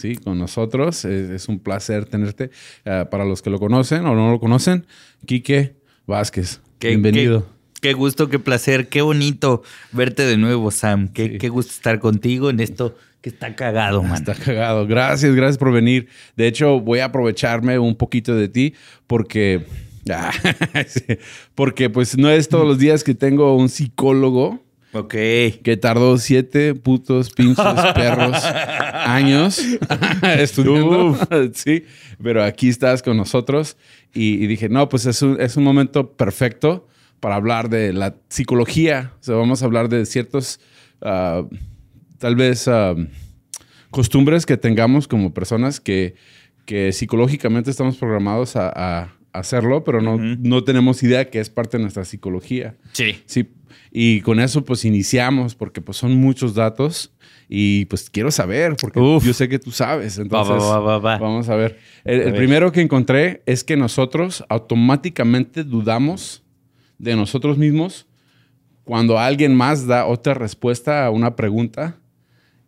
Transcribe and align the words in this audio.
sí, 0.00 0.16
con 0.16 0.38
nosotros. 0.38 1.04
Es, 1.04 1.48
un 1.48 1.58
placer 1.58 2.06
tenerte. 2.06 2.50
Eh, 2.84 3.04
para 3.10 3.24
los 3.24 3.42
que 3.42 3.50
lo 3.50 3.58
conocen 3.58 4.06
o 4.06 4.14
no 4.14 4.30
lo 4.30 4.40
conocen, 4.40 4.86
Quique 5.26 5.74
Vázquez. 6.06 6.60
Bienvenido. 6.80 7.46
Qué, 7.80 7.92
gusto, 7.92 8.28
qué 8.28 8.38
placer, 8.38 8.88
qué 8.88 9.02
bonito 9.02 9.62
verte 9.92 10.24
de 10.24 10.36
nuevo, 10.36 10.70
Sam. 10.70 11.08
Qué, 11.08 11.38
qué 11.38 11.48
gusto 11.48 11.72
estar 11.72 11.98
contigo 11.98 12.50
en 12.50 12.60
esto 12.60 12.96
que 13.20 13.30
está 13.30 13.54
cagado, 13.54 14.02
man. 14.02 14.14
Está 14.14 14.34
cagado. 14.34 14.86
Gracias, 14.86 15.34
gracias 15.34 15.58
por 15.58 15.72
venir. 15.72 16.08
De 16.36 16.46
hecho, 16.46 16.80
voy 16.80 17.00
a 17.00 17.06
aprovecharme 17.06 17.78
un 17.78 17.94
poquito 17.94 18.34
de 18.34 18.48
ti 18.48 18.74
porque 19.06 19.66
Ah, 20.10 20.32
porque 21.54 21.90
pues 21.90 22.16
no 22.16 22.30
es 22.30 22.48
todos 22.48 22.66
los 22.66 22.78
días 22.78 23.04
que 23.04 23.14
tengo 23.14 23.56
un 23.56 23.68
psicólogo. 23.68 24.64
Ok. 24.92 25.14
Que 25.62 25.78
tardó 25.80 26.18
siete 26.18 26.74
putos 26.74 27.30
pinches 27.30 27.64
perros 27.94 28.44
años 28.44 29.60
estudiando. 30.22 31.16
sí, 31.52 31.84
pero 32.22 32.42
aquí 32.42 32.68
estás 32.68 33.02
con 33.02 33.16
nosotros 33.16 33.76
y, 34.12 34.46
dije, 34.46 34.68
no, 34.68 34.88
pues 34.88 35.06
es 35.06 35.22
un, 35.22 35.40
es 35.40 35.56
un, 35.56 35.62
momento 35.62 36.12
perfecto 36.12 36.88
para 37.20 37.36
hablar 37.36 37.68
de 37.68 37.92
la 37.92 38.16
psicología. 38.28 39.12
O 39.20 39.22
sea, 39.22 39.36
vamos 39.36 39.62
a 39.62 39.66
hablar 39.66 39.88
de 39.88 40.04
ciertos, 40.06 40.58
ah, 41.02 41.44
tal 42.18 42.34
vez, 42.34 42.66
ah, 42.66 42.96
costumbres 43.90 44.46
que 44.46 44.56
tengamos 44.56 45.06
como 45.06 45.32
personas 45.32 45.78
que, 45.78 46.16
que 46.66 46.92
psicológicamente 46.92 47.70
estamos 47.70 47.96
programados 47.96 48.56
a 48.56 49.19
hacerlo, 49.32 49.84
pero 49.84 50.00
no, 50.00 50.18
no 50.18 50.64
tenemos 50.64 51.02
idea 51.02 51.30
que 51.30 51.40
es 51.40 51.50
parte 51.50 51.76
de 51.76 51.82
nuestra 51.82 52.04
psicología. 52.04 52.76
Sí. 52.92 53.16
Sí. 53.26 53.48
Y 53.92 54.20
con 54.20 54.40
eso 54.40 54.64
pues 54.64 54.84
iniciamos 54.84 55.54
porque 55.54 55.80
pues 55.80 55.98
son 55.98 56.16
muchos 56.16 56.54
datos 56.54 57.12
y 57.48 57.86
pues 57.86 58.08
quiero 58.08 58.30
saber 58.30 58.76
porque 58.80 59.00
yo 59.00 59.32
sé 59.32 59.48
que 59.48 59.58
tú 59.58 59.72
sabes. 59.72 60.18
Entonces 60.18 60.62
vamos 61.02 61.48
a 61.48 61.56
ver. 61.56 61.78
El, 62.04 62.34
primero 62.34 62.70
que 62.70 62.80
encontré 62.80 63.42
es 63.46 63.64
que 63.64 63.76
nosotros 63.76 64.44
automáticamente 64.48 65.64
dudamos 65.64 66.44
de 66.98 67.16
nosotros 67.16 67.58
mismos 67.58 68.06
cuando 68.84 69.18
alguien 69.18 69.54
más 69.54 69.86
da 69.86 70.06
otra 70.06 70.34
respuesta 70.34 71.04
a 71.04 71.10
una 71.10 71.36
pregunta 71.36 71.99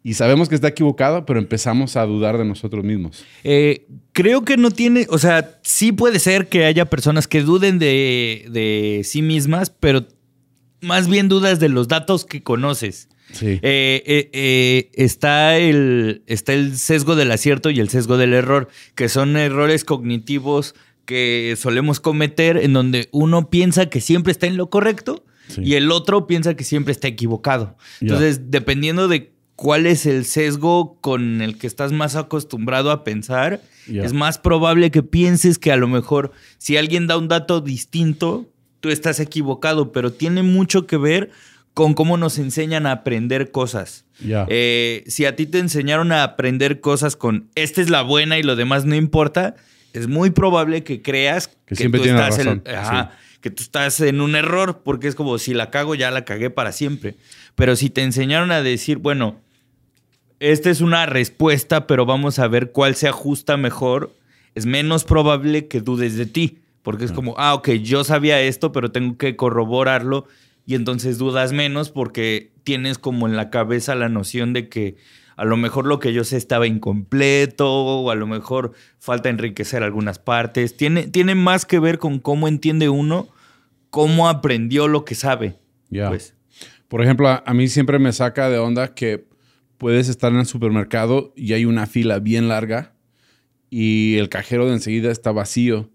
y 0.04 0.14
sabemos 0.14 0.48
que 0.48 0.56
está 0.56 0.68
equivocado, 0.68 1.24
pero 1.24 1.38
empezamos 1.38 1.96
a 1.96 2.04
dudar 2.04 2.36
de 2.36 2.44
nosotros 2.44 2.84
mismos. 2.84 3.24
Eh, 3.44 3.86
creo 4.12 4.44
que 4.44 4.56
no 4.56 4.70
tiene, 4.70 5.06
o 5.08 5.18
sea, 5.18 5.58
sí 5.62 5.92
puede 5.92 6.18
ser 6.18 6.48
que 6.48 6.64
haya 6.64 6.86
personas 6.86 7.28
que 7.28 7.42
duden 7.42 7.78
de, 7.78 9.00
sí 9.04 9.22
mismas, 9.22 9.70
pero 9.70 10.06
más 10.80 11.08
bien 11.08 11.28
dudas 11.28 11.60
de 11.60 11.68
los 11.68 11.86
datos 11.86 12.24
que 12.24 12.42
conoces. 12.42 13.08
Sí. 13.32 13.60
Eh, 13.62 14.30
eh, 14.32 14.90
está, 14.94 15.56
el, 15.56 16.22
está 16.26 16.52
el 16.52 16.76
sesgo 16.76 17.14
del 17.14 17.30
acierto 17.30 17.70
y 17.70 17.78
el 17.78 17.88
sesgo 17.88 18.16
del 18.16 18.34
error, 18.34 18.68
que 18.96 19.08
son 19.08 19.36
errores 19.36 19.84
cognitivos 19.84 20.74
que 21.04 21.54
solemos 21.58 22.00
cometer 22.00 22.56
en 22.56 22.72
donde 22.72 23.08
uno 23.12 23.50
piensa 23.50 23.86
que 23.86 24.00
siempre 24.00 24.32
está 24.32 24.46
en 24.46 24.56
lo 24.56 24.70
correcto 24.70 25.24
y 25.58 25.74
el 25.74 25.90
otro 25.90 26.26
piensa 26.26 26.54
que 26.54 26.64
siempre 26.64 26.92
está 26.92 27.08
equivocado. 27.08 27.76
Entonces, 28.00 28.50
dependiendo 28.50 29.08
de 29.08 29.31
cuál 29.62 29.86
es 29.86 30.06
el 30.06 30.24
sesgo 30.24 30.98
con 31.00 31.40
el 31.40 31.56
que 31.56 31.68
estás 31.68 31.92
más 31.92 32.16
acostumbrado 32.16 32.90
a 32.90 33.04
pensar, 33.04 33.60
es 33.86 34.12
más 34.12 34.38
probable 34.38 34.90
que 34.90 35.04
pienses 35.04 35.56
que 35.60 35.70
a 35.70 35.76
lo 35.76 35.86
mejor 35.86 36.32
si 36.58 36.76
alguien 36.76 37.06
da 37.06 37.16
un 37.16 37.28
dato 37.28 37.60
distinto, 37.60 38.50
tú 38.80 38.88
estás 38.88 39.20
equivocado, 39.20 39.92
pero 39.92 40.12
tiene 40.12 40.42
mucho 40.42 40.88
que 40.88 40.96
ver 40.96 41.30
con 41.74 41.94
cómo 41.94 42.16
nos 42.16 42.38
enseñan 42.38 42.86
a 42.86 42.90
aprender 42.90 43.52
cosas. 43.52 44.04
Eh, 44.48 45.04
si 45.06 45.26
a 45.26 45.36
ti 45.36 45.46
te 45.46 45.60
enseñaron 45.60 46.10
a 46.10 46.24
aprender 46.24 46.80
cosas 46.80 47.14
con 47.14 47.48
esta 47.54 47.80
es 47.80 47.88
la 47.88 48.02
buena 48.02 48.40
y 48.40 48.42
lo 48.42 48.56
demás 48.56 48.84
no 48.84 48.96
importa, 48.96 49.54
es 49.92 50.08
muy 50.08 50.30
probable 50.30 50.82
que 50.82 51.02
creas 51.02 51.56
que, 51.66 51.88
tú 51.88 52.02
estás 52.02 52.40
en, 52.40 52.64
que 53.40 53.50
tú 53.50 53.62
estás 53.62 54.00
en 54.00 54.20
un 54.22 54.34
error, 54.34 54.82
porque 54.84 55.06
es 55.06 55.14
como 55.14 55.38
si 55.38 55.54
la 55.54 55.70
cago, 55.70 55.94
ya 55.94 56.10
la 56.10 56.24
cagué 56.24 56.50
para 56.50 56.72
siempre. 56.72 57.14
Pero 57.54 57.76
si 57.76 57.90
te 57.90 58.02
enseñaron 58.02 58.50
a 58.50 58.60
decir, 58.60 58.98
bueno, 58.98 59.40
esta 60.42 60.70
es 60.70 60.80
una 60.80 61.06
respuesta, 61.06 61.86
pero 61.86 62.04
vamos 62.04 62.38
a 62.38 62.48
ver 62.48 62.72
cuál 62.72 62.96
se 62.96 63.08
ajusta 63.08 63.56
mejor, 63.56 64.14
es 64.54 64.66
menos 64.66 65.04
probable 65.04 65.68
que 65.68 65.80
dudes 65.80 66.16
de 66.16 66.26
ti. 66.26 66.58
Porque 66.82 67.04
es 67.04 67.12
como, 67.12 67.36
ah, 67.38 67.54
ok, 67.54 67.70
yo 67.70 68.02
sabía 68.02 68.40
esto, 68.40 68.72
pero 68.72 68.90
tengo 68.90 69.16
que 69.16 69.36
corroborarlo. 69.36 70.26
Y 70.66 70.74
entonces 70.74 71.16
dudas 71.16 71.52
menos 71.52 71.90
porque 71.90 72.50
tienes 72.64 72.98
como 72.98 73.28
en 73.28 73.36
la 73.36 73.50
cabeza 73.50 73.94
la 73.94 74.08
noción 74.08 74.52
de 74.52 74.68
que 74.68 74.96
a 75.36 75.44
lo 75.44 75.56
mejor 75.56 75.86
lo 75.86 76.00
que 76.00 76.12
yo 76.12 76.24
sé 76.24 76.36
estaba 76.36 76.66
incompleto 76.66 77.72
o 77.72 78.10
a 78.10 78.16
lo 78.16 78.26
mejor 78.26 78.72
falta 78.98 79.28
enriquecer 79.28 79.84
algunas 79.84 80.18
partes. 80.18 80.76
Tiene, 80.76 81.06
tiene 81.06 81.36
más 81.36 81.66
que 81.66 81.78
ver 81.78 81.98
con 81.98 82.18
cómo 82.18 82.48
entiende 82.48 82.88
uno, 82.88 83.28
cómo 83.90 84.28
aprendió 84.28 84.88
lo 84.88 85.04
que 85.04 85.14
sabe. 85.14 85.56
Ya. 85.88 86.08
Pues. 86.08 86.34
Por 86.88 87.00
ejemplo, 87.00 87.28
a, 87.28 87.54
mí 87.54 87.68
siempre 87.68 88.00
me 88.00 88.12
saca 88.12 88.50
de 88.50 88.58
onda 88.58 88.92
que 88.94 89.24
puedes 89.82 90.08
estar 90.08 90.30
en 90.30 90.38
el 90.38 90.46
supermercado 90.46 91.32
y 91.34 91.54
hay 91.54 91.64
una 91.64 91.88
fila 91.88 92.20
bien 92.20 92.46
larga 92.46 92.94
y 93.68 94.14
el 94.18 94.28
cajero 94.28 94.68
de 94.68 94.74
enseguida 94.74 95.10
está 95.10 95.32
vacío, 95.32 95.90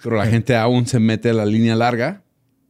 pero 0.00 0.14
la 0.14 0.26
gente 0.28 0.54
aún 0.54 0.86
se 0.86 1.00
mete 1.00 1.30
a 1.30 1.32
la 1.32 1.44
línea 1.44 1.74
larga 1.74 2.22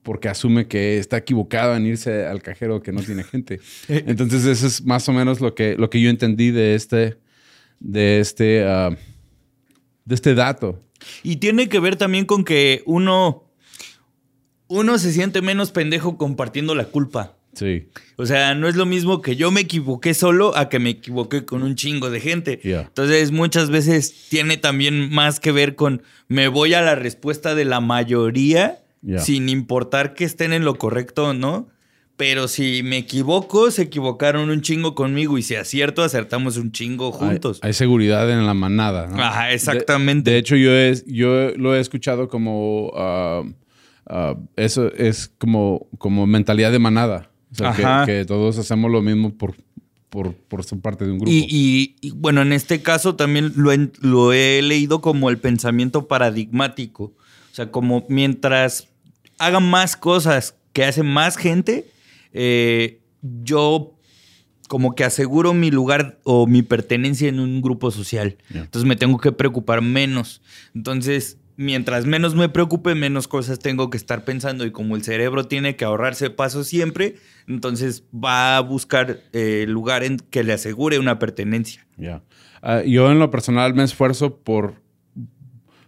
porque 0.03 0.31
asume 0.31 0.67
que 0.67 0.97
está 0.97 1.19
equivocado 1.19 1.77
en 1.77 1.84
irse 1.84 2.25
al 2.25 2.41
cajero 2.41 2.81
que 2.81 2.91
no 2.91 3.03
tiene 3.03 3.22
gente. 3.22 3.61
Entonces 3.89 4.47
eso 4.47 4.67
es 4.67 4.83
más 4.83 5.06
o 5.11 5.12
menos 5.12 5.43
lo 5.43 5.55
que, 5.55 5.77
lo 5.77 5.91
que 5.91 6.00
yo 6.00 6.09
entendí 6.09 6.50
de 6.53 6.75
este, 6.75 7.19
de 7.78 8.21
este, 8.21 8.65
ah, 8.65 8.97
de 10.06 10.15
este 10.15 10.34
dato. 10.34 10.83
Y 11.23 11.37
tiene 11.37 11.69
que 11.69 11.81
ver 11.81 11.97
también 11.97 12.25
con 12.25 12.44
que 12.44 12.83
uno, 12.87 13.53
uno 14.69 14.97
se 14.97 15.12
siente 15.12 15.43
menos 15.43 15.71
pendejo 15.71 16.17
compartiendo 16.17 16.75
la 16.75 16.87
culpa. 16.87 17.36
Sí. 17.56 17.89
O 18.17 18.27
sea, 18.27 18.55
no 18.55 18.69
es 18.69 18.77
lo 18.77 18.84
mismo 18.84 19.22
que 19.22 19.34
yo 19.34 19.50
me 19.50 19.62
equivoqué 19.62 20.12
solo 20.12 20.56
a 20.56 20.69
que 20.69 20.78
me 20.78 20.91
equivoqué 20.91 21.44
con 21.44 21.62
un 21.62 21.75
chingo 21.75 22.11
de 22.11 22.21
gente. 22.21 22.61
Entonces, 22.62 23.33
muchas 23.33 23.71
veces 23.71 24.27
tiene 24.28 24.59
también 24.59 25.11
más 25.11 25.41
que 25.41 25.53
ver 25.53 25.75
con 25.75 26.03
me 26.28 26.49
voy 26.49 26.75
a 26.75 26.83
la 26.83 26.94
respuesta 26.94 27.55
de 27.55 27.65
la 27.65 27.81
mayoría 27.81 28.83
sin 29.19 29.49
importar 29.49 30.15
que 30.15 30.25
estén 30.25 30.53
en 30.53 30.65
lo 30.65 30.77
correcto 30.77 31.28
o 31.28 31.34
no. 31.34 31.69
Pero 32.17 32.49
si 32.49 32.83
me 32.83 32.97
equivoco, 32.97 33.71
se 33.71 33.83
equivocaron 33.83 34.49
un 34.49 34.62
chingo 34.62 34.94
conmigo 34.94 35.37
y 35.37 35.43
si 35.43 35.55
acierto, 35.55 36.03
acertamos 36.03 36.56
un 36.56 36.73
chingo 36.73 37.12
juntos. 37.12 37.61
Hay, 37.62 37.75
seguridad 37.75 38.31
en 38.31 38.47
la 38.47 38.55
manada. 38.55 39.11
Ajá, 39.15 39.53
exactamente. 39.53 40.31
De, 40.31 40.38
hecho, 40.38 40.56
yo, 40.56 40.71
yo 41.06 41.50
lo 41.56 41.77
he 41.77 41.81
escuchado 41.81 42.28
como... 42.28 42.91
Ah, 42.97 43.43
ah, 44.06 44.34
eso 44.56 44.91
es 44.94 45.31
como, 45.37 45.88
como 45.99 46.27
mentalidad 46.27 46.73
de 46.73 46.78
manada 46.78 47.31
que, 48.06 48.25
todos 48.25 48.59
hacemos 48.59 48.91
lo 48.91 49.03
mismo 49.03 49.33
por, 49.34 49.55
por, 50.11 50.64
ser 50.64 50.81
parte 50.81 51.05
de 51.05 51.12
un 51.12 51.19
grupo. 51.19 51.31
Y, 51.32 51.97
bueno, 52.14 52.43
en 52.43 52.53
este 52.53 52.82
caso 52.82 53.17
también 53.17 53.53
lo 53.56 53.73
he, 53.73 53.91
lo 54.00 54.32
he 54.32 54.62
leído 54.62 55.00
como 55.00 55.31
el 55.31 55.38
pensamiento 55.38 56.08
paradigmático. 56.08 57.05
O 57.05 57.55
sea, 57.55 57.70
como 57.70 58.05
mientras 58.08 58.88
hagan 59.38 59.69
más 59.69 59.97
cosas 59.97 60.55
que 60.73 60.85
hace 60.85 61.03
más 61.03 61.37
gente, 61.37 61.87
eh, 62.32 63.00
yo 63.23 63.97
como 64.69 64.94
que 64.94 65.05
aseguro 65.05 65.55
mi 65.55 65.70
lugar 65.70 66.19
o 66.25 66.47
mi 66.47 66.62
pertenencia 66.62 67.29
en 67.29 67.41
un 67.41 67.62
grupo 67.62 67.91
social. 67.91 68.37
Entonces 68.50 68.87
me 68.87 68.97
tengo 68.97 69.19
que 69.19 69.32
preocupar 69.32 69.81
menos. 69.81 70.43
Entonces, 70.75 71.38
mientras 71.56 72.06
menos 72.06 72.35
me 72.35 72.49
preocupe, 72.49 72.94
menos 72.94 73.29
cosas 73.29 73.58
tengo 73.58 73.91
que 73.91 73.97
estar 73.97 74.25
pensando. 74.25 74.64
Y 74.64 74.70
como 74.73 74.97
el 74.97 75.03
cerebro 75.03 75.44
tiene 75.44 75.76
que 75.76 75.85
ahorrarse 75.85 76.31
pasos 76.31 76.67
siempre, 76.69 77.17
entonces 77.49 78.05
va 78.14 78.56
a 78.56 78.61
buscar 78.61 79.20
el 79.32 79.41
eh, 79.41 79.67
lugar 79.67 80.05
en 80.05 80.19
que 80.19 80.44
le 80.44 80.53
asegure 80.53 80.99
una 80.99 81.19
pertenencia. 81.19 81.87
Ya. 81.97 82.23
Ah, 82.62 82.82
yo 82.82 83.11
en 83.11 83.19
lo 83.19 83.31
personal 83.31 83.75
me 83.75 83.85
esfuerzo 83.85 84.37
por, 84.38 84.75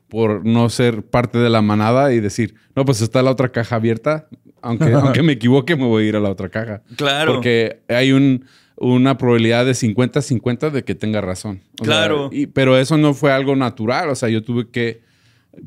por 0.09 0.44
no 0.47 0.69
ser 0.70 1.03
parte 1.05 1.38
de 1.38 1.50
la 1.50 1.61
manada 1.62 2.12
y 2.12 2.20
decir, 2.20 2.55
no, 2.75 2.85
pues 2.85 3.00
está 3.00 3.23
la 3.23 3.31
otra 3.31 3.50
caja 3.50 3.76
abierta. 3.76 4.29
Aunque, 4.62 4.85
aunque 4.94 5.23
me 5.23 5.32
equivoque, 5.35 5.76
me 5.76 5.85
voy 5.85 6.05
a 6.05 6.09
ir 6.09 6.17
a 6.17 6.20
la 6.20 6.31
otra 6.31 6.49
caja. 6.49 6.82
Claro. 6.97 7.35
Porque 7.35 7.81
hay 7.88 8.12
un... 8.12 8.44
una 8.76 9.19
probabilidad 9.19 9.67
de 9.67 9.73
50-50 9.73 10.70
de 10.70 10.85
que 10.85 10.94
tenga 10.94 11.20
razón. 11.20 11.62
O 11.81 11.85
sea, 11.85 11.93
Claro. 11.94 12.31
y- 12.32 12.47
pero 12.47 12.79
eso 12.79 12.97
no 12.97 13.12
fue 13.12 13.32
algo 13.32 13.55
natural. 13.56 14.09
O 14.09 14.15
sea, 14.15 14.29
yo 14.29 14.43
tuve 14.43 14.69
que, 14.70 15.03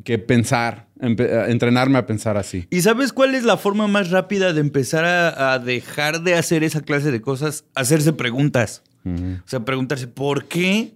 que 0.03 0.17
pensar, 0.17 0.87
a 0.99 1.49
entrenarme 1.49 1.97
a 1.97 2.05
pensar 2.05 2.37
así. 2.37 2.67
¿Y 2.69 2.81
sabes 2.81 3.13
cuál 3.13 3.35
es 3.35 3.43
la 3.43 3.57
forma 3.57 3.87
más 3.87 4.09
rápida 4.11 4.53
de 4.53 4.61
empezar 4.61 5.05
a, 5.05 5.53
a 5.53 5.59
dejar 5.59 6.21
de 6.21 6.35
hacer 6.35 6.63
esa 6.63 6.81
clase 6.81 7.11
de 7.11 7.21
cosas? 7.21 7.65
Hacerse 7.75 8.13
preguntas. 8.13 8.83
O 9.05 9.47
sea, 9.47 9.65
preguntarse, 9.65 10.07
¿por 10.07 10.45
qué 10.45 10.93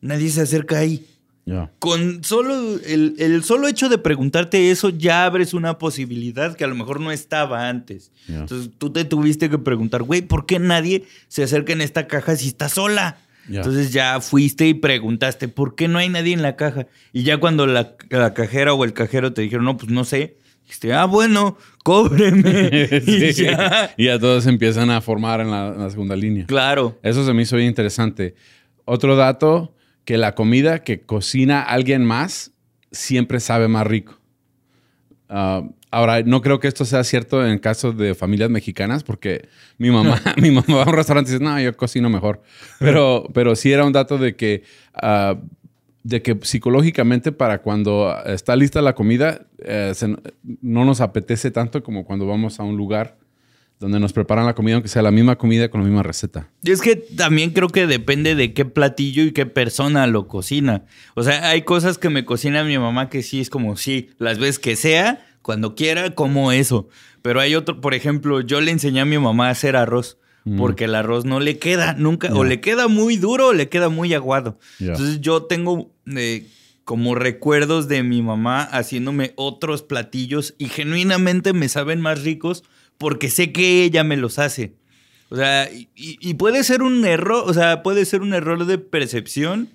nadie 0.00 0.28
se 0.28 0.42
acerca 0.42 0.78
ahí? 0.78 1.06
Con 1.78 2.24
solo 2.24 2.76
el, 2.84 3.14
el 3.18 3.44
solo 3.44 3.68
hecho 3.68 3.88
de 3.88 3.98
preguntarte 3.98 4.72
eso 4.72 4.88
ya 4.88 5.24
abres 5.24 5.54
una 5.54 5.78
posibilidad 5.78 6.56
que 6.56 6.64
a 6.64 6.66
lo 6.66 6.74
mejor 6.74 7.00
no 7.00 7.12
estaba 7.12 7.68
antes. 7.68 8.10
Entonces 8.28 8.70
tú 8.76 8.90
te 8.90 9.04
tuviste 9.04 9.48
que 9.48 9.58
preguntar, 9.58 10.02
güey, 10.02 10.22
¿por 10.22 10.44
qué 10.44 10.58
nadie 10.58 11.04
se 11.28 11.44
acerca 11.44 11.72
en 11.72 11.82
esta 11.82 12.08
caja 12.08 12.34
si 12.34 12.48
está 12.48 12.68
sola? 12.68 13.18
Entonces 13.48 13.92
ya 13.92 14.20
fuiste 14.20 14.66
y 14.66 14.74
preguntaste, 14.74 15.48
¿por 15.48 15.74
qué 15.74 15.88
no 15.88 15.98
hay 15.98 16.08
nadie 16.08 16.32
en 16.32 16.42
la 16.42 16.56
caja? 16.56 16.86
Y 17.12 17.22
ya 17.22 17.38
cuando 17.38 17.66
la, 17.66 17.94
la 18.10 18.34
cajera 18.34 18.74
o 18.74 18.84
el 18.84 18.92
cajero 18.92 19.32
te 19.32 19.42
dijeron, 19.42 19.64
no, 19.64 19.76
pues 19.76 19.90
no 19.90 20.04
sé, 20.04 20.36
dijiste, 20.62 20.92
ah, 20.92 21.04
bueno, 21.04 21.56
cóbreme. 21.84 22.70
y 23.06 23.32
ya. 23.32 23.94
Y 23.96 24.06
ya 24.06 24.18
todos 24.18 24.46
empiezan 24.46 24.90
a 24.90 25.00
formar 25.00 25.40
en 25.40 25.50
la, 25.50 25.68
en 25.68 25.78
la 25.78 25.90
segunda 25.90 26.16
línea. 26.16 26.46
Claro. 26.46 26.98
Eso 27.02 27.24
se 27.24 27.32
me 27.32 27.42
hizo 27.42 27.56
bien 27.56 27.68
interesante. 27.68 28.34
Otro 28.84 29.16
dato, 29.16 29.74
que 30.04 30.16
la 30.18 30.34
comida 30.34 30.82
que 30.84 31.00
cocina 31.00 31.62
alguien 31.62 32.04
más 32.04 32.52
siempre 32.92 33.40
sabe 33.40 33.68
más 33.68 33.86
rico. 33.86 34.18
Ah, 35.28 35.62
ahora, 35.96 36.22
no 36.22 36.42
creo 36.42 36.60
que 36.60 36.68
esto 36.68 36.84
sea 36.84 37.02
cierto 37.04 37.46
en 37.46 37.58
casos 37.58 37.96
de 37.96 38.14
familias 38.14 38.50
mexicanas, 38.50 39.02
porque 39.02 39.48
mi 39.78 39.90
mamá, 39.90 40.20
mi 40.40 40.50
mamá 40.50 40.74
va 40.76 40.82
a 40.82 40.88
un 40.88 40.94
restaurante 40.94 41.30
y 41.30 41.34
dice, 41.34 41.44
no, 41.44 41.58
yo 41.60 41.76
cocino 41.76 42.08
mejor. 42.10 42.42
Pero, 42.78 43.28
pero 43.34 43.56
sí 43.56 43.72
era 43.72 43.84
un 43.84 43.92
dato 43.92 44.18
de 44.18 44.36
que, 44.36 44.62
ah, 44.94 45.36
de 46.02 46.22
que 46.22 46.38
psicológicamente 46.42 47.32
para 47.32 47.58
cuando 47.62 48.14
está 48.26 48.54
lista 48.56 48.80
la 48.82 48.94
comida, 48.94 49.46
eh, 49.58 49.92
se- 49.94 50.16
no 50.62 50.84
nos 50.84 51.00
apetece 51.00 51.50
tanto 51.50 51.82
como 51.82 52.04
cuando 52.04 52.26
vamos 52.26 52.60
a 52.60 52.62
un 52.62 52.76
lugar 52.76 53.16
donde 53.78 54.00
nos 54.00 54.12
preparan 54.14 54.46
la 54.46 54.54
comida, 54.54 54.76
aunque 54.76 54.88
sea 54.88 55.02
la 55.02 55.10
misma 55.10 55.36
comida 55.36 55.68
con 55.68 55.82
la 55.82 55.86
misma 55.86 56.02
receta. 56.02 56.48
Y 56.62 56.70
es 56.70 56.80
que 56.80 56.96
también 56.96 57.50
creo 57.50 57.68
que 57.68 57.86
depende 57.86 58.34
de 58.34 58.54
qué 58.54 58.64
platillo 58.64 59.22
y 59.24 59.32
qué 59.32 59.44
persona 59.44 60.06
lo 60.06 60.28
cocina. 60.28 60.84
O 61.14 61.22
sea, 61.22 61.50
hay 61.50 61.60
cosas 61.62 61.98
que 61.98 62.08
me 62.08 62.24
cocina 62.24 62.64
mi 62.64 62.78
mamá 62.78 63.10
que 63.10 63.22
sí 63.22 63.40
es 63.40 63.50
como, 63.50 63.76
sí, 63.76 64.08
las 64.18 64.38
veces 64.38 64.58
que 64.58 64.76
sea, 64.76 65.25
cuando 65.46 65.76
quiera, 65.76 66.12
como 66.12 66.50
eso. 66.50 66.88
Pero 67.22 67.38
hay 67.40 67.54
otro, 67.54 67.80
por 67.80 67.94
ejemplo, 67.94 68.40
yo 68.40 68.60
le 68.60 68.72
enseñé 68.72 69.02
a 69.02 69.04
mi 69.04 69.16
mamá 69.16 69.46
a 69.46 69.50
hacer 69.50 69.76
arroz. 69.76 70.18
Porque 70.58 70.84
el 70.84 70.94
arroz 70.94 71.24
no 71.24 71.40
le 71.40 71.58
queda 71.58 71.94
nunca, 71.94 72.32
o 72.32 72.44
le 72.44 72.60
queda 72.60 72.86
muy 72.86 73.16
duro 73.16 73.48
o 73.48 73.52
le 73.52 73.68
queda 73.68 73.88
muy 73.88 74.14
aguado. 74.14 74.60
Entonces 74.78 75.20
yo 75.20 75.42
tengo 75.42 75.92
eh, 76.14 76.46
como 76.84 77.16
recuerdos 77.16 77.88
de 77.88 78.04
mi 78.04 78.22
mamá 78.22 78.62
haciéndome 78.62 79.32
otros 79.34 79.82
platillos 79.82 80.54
y 80.56 80.66
genuinamente 80.66 81.52
me 81.52 81.68
saben 81.68 82.00
más 82.00 82.22
ricos 82.22 82.62
porque 82.96 83.28
sé 83.28 83.50
que 83.50 83.82
ella 83.82 84.04
me 84.04 84.16
los 84.16 84.38
hace. 84.38 84.76
O 85.30 85.36
sea, 85.36 85.68
y, 85.72 85.88
y 85.96 86.34
puede 86.34 86.62
ser 86.62 86.82
un 86.82 87.04
error, 87.04 87.42
o 87.44 87.52
sea, 87.52 87.82
puede 87.82 88.04
ser 88.04 88.22
un 88.22 88.32
error 88.32 88.66
de 88.66 88.78
percepción 88.78 89.70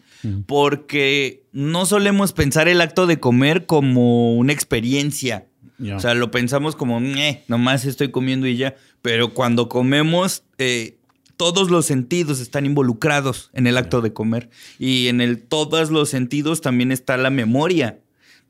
porque 0.45 1.44
no 1.51 1.85
solemos 1.85 2.31
pensar 2.33 2.68
el 2.68 2.81
acto 2.81 3.07
de 3.07 3.19
comer 3.19 3.65
como 3.65 4.35
una 4.35 4.53
experiencia. 4.53 5.47
O 5.95 6.00
sea, 6.00 6.13
lo 6.13 6.31
pensamos 6.31 6.75
como, 6.75 7.00
"Meh, 7.00 7.44
nomás 7.48 7.86
estoy 7.86 8.12
comiendo 8.12 8.48
y 8.48 8.57
ya. 8.57 8.75
Pero 9.01 9.33
cuando 9.33 9.68
comemos, 9.68 10.44
eh, 10.57 10.98
todos 11.38 11.72
los 11.72 11.88
sentidos 11.88 12.39
están 12.39 12.68
involucrados 12.68 13.50
en 13.54 13.66
el 13.66 13.78
acto 13.78 14.01
de 14.01 14.13
comer. 14.13 14.50
Y 14.78 15.07
en 15.07 15.22
el 15.22 15.42
todos 15.42 15.89
los 15.89 16.10
sentidos 16.10 16.62
también 16.62 16.92
está 16.92 17.18
la 17.18 17.31
memoria. 17.31 18.00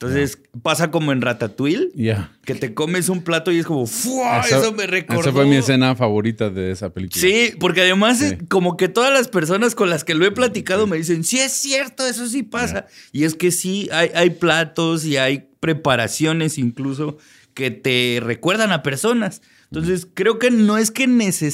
Entonces, 0.02 0.40
pasa 0.64 0.90
como 0.90 1.12
en 1.12 1.22
Ratatouille, 1.22 1.90
Ya. 1.94 2.32
que 2.44 2.56
te 2.56 2.74
comes 2.74 3.08
un 3.08 3.22
plato 3.24 3.52
y 3.52 3.60
es 3.60 3.68
como, 3.68 3.86
¡fua! 3.86 4.40
Esa- 4.40 4.58
Eso 4.60 4.74
me 4.74 4.88
recordó. 4.88 5.22
Esa 5.22 5.32
fue 5.32 5.46
mi 5.46 5.58
escena 5.58 5.96
favorita 5.96 6.50
de 6.50 6.72
esa 6.72 6.90
película. 6.92 7.22
Sí, 7.22 7.54
porque 7.60 7.82
además 7.82 8.18
Sí. 8.18 8.26
es 8.26 8.38
como 8.50 8.78
que 8.78 8.88
todas 8.90 9.14
las 9.14 9.28
personas 9.28 9.76
con 9.76 9.92
las 9.92 10.04
que 10.04 10.16
lo 10.16 10.26
he 10.26 10.32
platicado 10.32 10.88
me 10.88 10.98
dicen, 10.98 11.24
sí 11.24 11.40
es 11.40 11.52
cierto, 11.52 12.08
eso 12.08 12.28
sí 12.28 12.42
pasa. 12.42 12.88
Y 13.12 13.26
es 13.26 13.36
que 13.36 13.52
sí, 13.52 13.90
hay, 13.92 14.10
hay 14.16 14.32
platos 14.32 15.06
y 15.06 15.18
hay 15.18 15.48
preparaciones 15.60 16.58
incluso 16.58 17.18
que 17.54 17.70
te 17.70 18.20
recuerdan 18.24 18.72
a 18.72 18.82
personas. 18.82 19.44
Entonces, 19.66 20.08
creo 20.12 20.40
que 20.40 20.50
no 20.50 20.78
es 20.80 20.90
que 20.90 21.06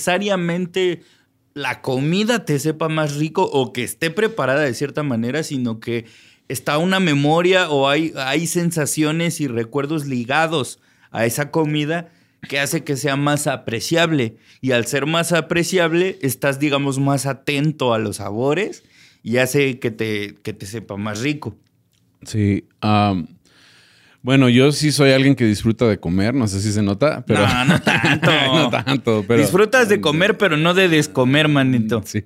necesariamente 0.08 1.02
la 1.54 1.82
comida 1.82 2.46
te 2.46 2.60
sepa 2.60 2.88
más 2.88 3.16
rico 3.16 3.44
o 3.44 3.74
que 3.74 3.84
esté 3.84 4.10
preparada 4.12 4.62
de 4.62 4.74
cierta 4.74 5.04
manera, 5.04 5.44
sino 5.44 5.80
que 5.80 6.06
está 6.48 6.78
una 6.78 7.00
memoria 7.00 7.70
o 7.70 7.90
hay, 7.90 8.14
hay 8.16 8.48
sensaciones 8.48 9.42
y 9.42 9.48
recuerdos 9.48 10.06
ligados 10.06 10.80
a 11.12 11.26
esa 11.26 11.52
comida 11.52 12.10
que 12.48 12.60
hace 12.60 12.84
que 12.84 12.96
sea 12.96 13.16
más 13.16 13.48
apreciable. 13.48 14.38
Y 14.62 14.72
al 14.72 14.86
ser 14.86 15.06
más 15.06 15.34
apreciable, 15.34 16.18
estás, 16.22 16.60
digamos, 16.60 17.00
más 17.00 17.26
atento 17.26 17.94
a 17.94 18.00
los 18.00 18.18
sabores 18.18 18.84
y 19.24 19.38
hace 19.38 19.80
que 19.80 19.92
te, 19.92 20.36
que 20.36 20.54
te 20.54 20.66
sepa 20.66 20.98
más 20.98 21.22
rico. 21.22 21.56
Sí. 22.24 22.66
Bueno, 24.24 24.50
yo 24.50 24.72
sí 24.74 24.92
soy 24.92 25.12
alguien 25.12 25.36
que 25.36 25.46
disfruta 25.46 25.88
de 25.88 26.00
comer, 26.00 26.34
no 26.34 26.48
sé 26.48 26.60
si 26.60 26.72
se 26.74 26.82
nota, 26.82 27.24
pero 27.26 27.48
No, 27.48 27.66
no 27.66 27.82
tanto. 27.82 28.32
no 28.54 28.70
tanto, 28.70 29.26
pero 29.28 29.40
Disfrutas 29.42 29.88
de 29.88 30.02
comer, 30.02 30.38
pero 30.38 30.58
no 30.58 30.74
de 30.74 30.90
descomer, 30.90 31.48
manito. 31.48 32.02
Sí. 32.06 32.24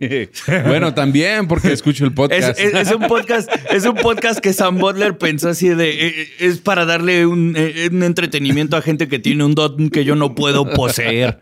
Bueno, 0.65 0.93
también 0.95 1.47
porque 1.47 1.67
escucho 1.73 2.05
el 2.05 2.13
podcast. 2.13 2.59
es- 2.59 2.73
es 2.73 2.91
un 2.95 3.07
podcast, 3.07 3.49
es 3.71 3.85
un 3.85 3.95
podcast 3.95 4.39
que 4.39 4.53
Sam 4.53 4.77
Butler 4.79 5.17
pensó 5.17 5.49
así 5.49 5.69
de 5.69 5.89
eh, 5.89 6.21
eh, 6.21 6.27
es 6.39 6.57
para 6.59 6.85
darle 6.85 7.25
un, 7.27 7.53
eh, 7.55 7.89
un 7.91 8.01
entretenimiento 8.03 8.77
a 8.77 8.81
gente 8.81 9.07
que 9.07 9.19
tiene 9.19 9.43
un 9.43 9.53
don 9.53 9.89
que 9.89 10.03
yo 10.03 10.15
no 10.15 10.33
puedo 10.33 10.69
poseer. 10.73 11.37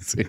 Sí. 0.00 0.22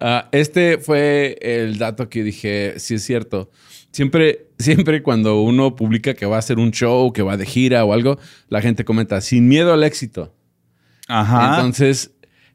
Ah, 0.00 0.28
este 0.32 0.78
fue 0.78 1.38
el 1.40 1.78
dato 1.78 2.08
que 2.10 2.22
dije, 2.22 2.74
sí 2.76 2.94
es 2.94 3.02
cierto. 3.04 3.50
Siempre, 3.96 4.48
siempre 4.58 5.02
cuando 5.02 5.40
uno 5.40 5.74
publica 5.74 6.12
que 6.12 6.26
va 6.26 6.36
a 6.36 6.40
hacer 6.40 6.58
un 6.58 6.70
show, 6.70 7.14
que 7.14 7.22
va 7.22 7.38
de 7.38 7.46
gira 7.46 7.82
o 7.82 7.94
algo, 7.94 8.18
la 8.50 8.60
gente 8.60 8.84
comenta, 8.84 9.22
sin 9.22 9.48
miedo 9.48 9.72
al 9.72 9.82
éxito. 9.84 10.34
Ajá. 11.08 11.56
Entonces, 11.56 12.10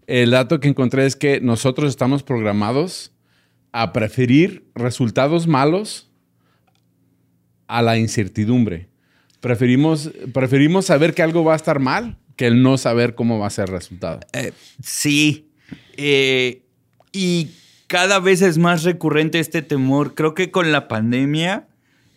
el 0.06 0.30
dato 0.30 0.60
que 0.60 0.68
encontré 0.68 1.08
es 1.08 1.16
que 1.16 1.42
nosotros 1.42 1.90
estamos 1.90 2.22
programados 2.22 3.12
a 3.72 3.92
preferir 3.92 4.70
resultados 4.76 5.48
malos 5.48 6.12
a 7.66 7.82
la 7.82 7.98
incertidumbre. 7.98 8.90
Preferimos, 9.40 10.12
preferimos 10.36 10.86
saber 10.86 11.16
que 11.16 11.24
algo 11.24 11.44
va 11.44 11.54
a 11.54 11.56
estar 11.56 11.80
mal 11.80 12.20
que 12.36 12.46
el 12.46 12.62
no 12.62 12.78
saber 12.78 13.16
cómo 13.16 13.40
va 13.40 13.48
a 13.48 13.50
ser 13.50 13.68
el 13.68 13.74
resultado. 13.74 14.20
Eh, 14.34 14.52
sí. 14.84 15.50
Eh, 15.98 16.62
y 17.12 17.50
cada 17.92 18.20
vez 18.22 18.42
es 18.42 18.58
más 18.58 18.84
recurrente 18.84 19.40
este 19.40 19.62
temor. 19.62 20.16
Creo 20.16 20.34
que 20.34 20.50
con 20.50 20.72
la 20.72 20.88
pandemia 20.88 21.68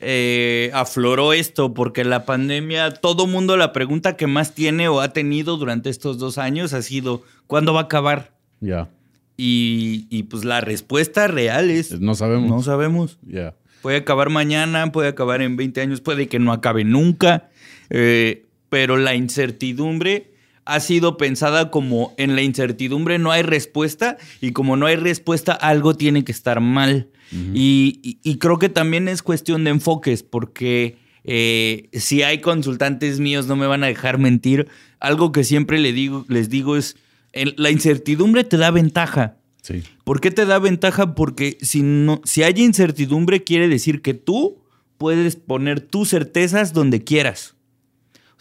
eh, 0.01 0.71
afloró 0.73 1.33
esto, 1.33 1.75
porque 1.75 2.05
la 2.05 2.25
pandemia, 2.25 2.93
todo 2.95 3.27
mundo 3.27 3.57
la 3.57 3.73
pregunta 3.73 4.17
que 4.17 4.29
más 4.29 4.55
tiene 4.55 4.87
o 4.87 5.01
ha 5.01 5.13
tenido 5.13 5.57
durante 5.57 5.91
estos 5.91 6.19
dos 6.19 6.39
años 6.39 6.73
ha 6.75 6.83
sido, 6.83 7.23
¿cuándo 7.49 7.75
va 7.75 7.81
a 7.81 7.85
acabar? 7.85 8.31
Ya. 8.61 8.89
Y, 9.37 10.07
y, 10.11 10.23
pues 10.23 10.45
la 10.45 10.61
respuesta 10.61 11.27
real 11.27 11.69
es, 11.69 12.01
No 12.01 12.15
sabemos. 12.15 12.49
no 12.49 12.63
sabemos. 12.63 13.19
Ya. 13.27 13.57
Puede 13.83 13.97
acabar 13.97 14.31
mañana, 14.31 14.93
puede 14.93 15.09
acabar 15.09 15.43
en 15.43 15.57
20 15.57 15.81
años, 15.81 16.01
puede 16.01 16.29
que 16.29 16.39
no 16.39 16.53
acabe 16.53 16.85
nunca. 16.85 17.51
eh, 17.91 18.47
pero 18.69 18.97
la 18.97 19.17
incertidumbre 19.17 20.34
ha 20.67 20.81
sido 20.81 21.17
pensada 21.17 21.71
como 21.71 22.15
en 22.17 22.35
la 22.37 22.43
incertidumbre 22.43 23.19
no 23.19 23.31
hay 23.33 23.43
respuesta 23.43 24.17
y 24.41 24.53
como 24.53 24.77
no 24.77 24.87
hay 24.87 24.97
respuesta 24.97 25.53
algo 25.53 25.95
tiene 25.95 26.25
que 26.25 26.33
estar 26.33 26.61
mal. 26.61 27.09
y, 27.33 28.01
y- 28.03 28.19
y 28.23 28.39
creo 28.39 28.59
que 28.59 28.69
también 28.69 29.09
es 29.09 29.23
cuestión 29.23 29.65
de 29.65 29.71
enfoques 29.71 30.23
porque 30.23 30.97
eh, 31.25 31.89
si 31.93 32.23
hay 32.23 32.41
consultantes 32.41 33.19
míos 33.19 33.47
no 33.47 33.57
me 33.57 33.67
van 33.67 33.83
a 33.83 33.87
dejar 33.89 34.19
mentir. 34.19 34.69
Algo 35.01 35.33
que 35.33 35.43
siempre 35.43 35.79
le 35.79 35.93
digo, 35.93 36.25
les 36.29 36.49
digo 36.51 36.77
es, 36.77 36.97
el- 37.33 37.55
la 37.57 37.71
incertidumbre 37.71 38.45
te 38.45 38.57
da 38.59 38.71
ventaja. 38.71 39.37
Sí. 39.63 39.83
¿Por 40.05 40.21
qué 40.21 40.31
te 40.31 40.45
da 40.45 40.59
ventaja? 40.59 41.15
Porque 41.15 41.57
si, 41.63 41.83
no, 41.83 42.21
si 42.25 42.43
hay 42.43 42.53
incertidumbre, 42.59 43.43
quiere 43.43 43.69
decir 43.69 44.03
que 44.03 44.13
tú 44.15 44.59
puedes 44.99 45.37
poner 45.37 45.81
tus 45.81 46.11
certezas 46.11 46.73
donde 46.75 47.03
quieras. 47.03 47.55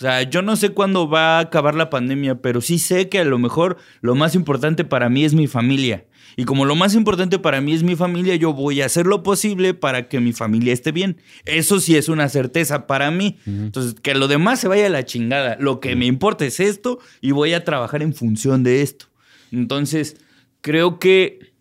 O 0.04 0.06
sea, 0.06 0.24
yo 0.24 0.42
no 0.42 0.58
sé 0.58 0.72
cuándo 0.72 1.08
va 1.08 1.38
a 1.38 1.40
acabar 1.40 1.76
la 1.76 1.90
pandemia, 1.90 2.42
pero 2.42 2.60
sí 2.60 2.78
sé 2.78 3.08
que 3.08 3.20
a 3.20 3.24
lo 3.24 3.40
mejor 3.40 3.78
lo 4.02 4.16
más 4.16 4.36
importante 4.36 4.84
para 4.84 5.08
mí 5.08 5.24
es 5.24 5.34
mi 5.34 5.48
familia. 5.48 6.04
Y 6.36 6.44
como 6.44 6.66
lo 6.66 6.76
más 6.76 6.94
importante 6.94 7.40
para 7.40 7.62
mí 7.62 7.72
es 7.72 7.84
mi 7.84 7.96
familia, 7.96 8.36
yo 8.36 8.52
voy 8.52 8.82
a 8.82 8.86
hacer 8.88 9.06
lo 9.06 9.24
posible 9.24 9.74
para 9.74 10.10
que 10.10 10.20
mi 10.20 10.34
familia 10.34 10.74
esté 10.74 10.92
bien. 10.92 11.22
Eso 11.46 11.80
sí 11.80 11.96
es 11.96 12.10
una 12.10 12.28
certeza 12.28 12.86
para 12.86 13.12
mí. 13.12 13.38
Entonces, 13.46 13.96
que 14.02 14.14
lo 14.14 14.28
demás 14.28 14.60
se 14.60 14.68
vaya 14.68 14.88
a 14.88 14.90
la 14.90 15.06
chingada. 15.06 15.56
Lo 15.58 15.80
que 15.80 15.96
me 15.96 16.06
importa 16.06 16.44
es 16.44 16.60
esto 16.60 17.00
y 17.22 17.32
voy 17.32 17.54
a 17.54 17.64
trabajar 17.64 18.02
en 18.02 18.14
función 18.14 18.62
de 18.62 18.82
esto. 18.82 19.06
Entonces, 19.54 20.18
creo 20.60 21.00
que 21.00 21.54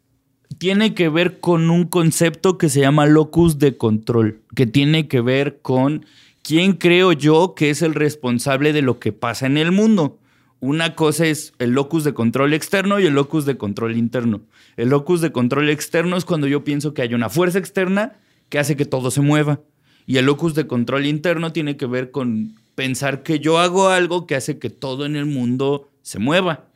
tiene 0.58 0.94
que 0.94 1.08
ver 1.08 1.38
con 1.38 1.70
un 1.70 1.84
concepto 1.84 2.58
que 2.58 2.68
se 2.68 2.80
llama 2.80 3.06
locus 3.06 3.60
de 3.60 3.76
control, 3.76 4.40
que 4.56 4.66
tiene 4.66 5.06
que 5.06 5.20
ver 5.20 5.60
con 5.62 6.04
quién 6.42 6.74
creo 6.74 7.12
yo 7.12 7.54
que 7.54 7.70
es 7.70 7.82
el 7.82 7.94
responsable 7.94 8.72
de 8.72 8.82
lo 8.82 8.98
que 8.98 9.12
pasa 9.12 9.46
en 9.46 9.56
el 9.56 9.72
mundo. 9.72 10.18
Una 10.60 10.94
cosa 10.94 11.26
es 11.26 11.54
el 11.58 11.70
locus 11.70 12.04
de 12.04 12.14
control 12.14 12.54
externo 12.54 13.00
y 13.00 13.06
el 13.06 13.14
locus 13.14 13.46
de 13.46 13.56
control 13.56 13.96
interno. 13.96 14.42
El 14.76 14.90
locus 14.90 15.20
de 15.20 15.32
control 15.32 15.68
externo 15.70 16.16
es 16.16 16.24
cuando 16.24 16.46
yo 16.46 16.62
pienso 16.62 16.94
que 16.94 17.02
hay 17.02 17.14
una 17.14 17.28
fuerza 17.28 17.58
externa 17.58 18.20
que 18.48 18.58
hace 18.58 18.76
que 18.76 18.84
todo 18.84 19.10
se 19.10 19.22
mueva. 19.22 19.60
Y 20.06 20.18
el 20.18 20.26
locus 20.26 20.54
de 20.54 20.66
control 20.66 21.06
interno 21.06 21.52
tiene 21.52 21.76
que 21.76 21.86
ver 21.86 22.10
con 22.10 22.54
pensar 22.74 23.22
que 23.22 23.40
yo 23.40 23.58
hago 23.58 23.88
algo 23.88 24.26
que 24.26 24.36
hace 24.36 24.58
que 24.58 24.70
todo 24.70 25.04
en 25.04 25.16
el 25.16 25.26
mundo 25.26 25.90
se 26.02 26.18
mueva. 26.18 26.66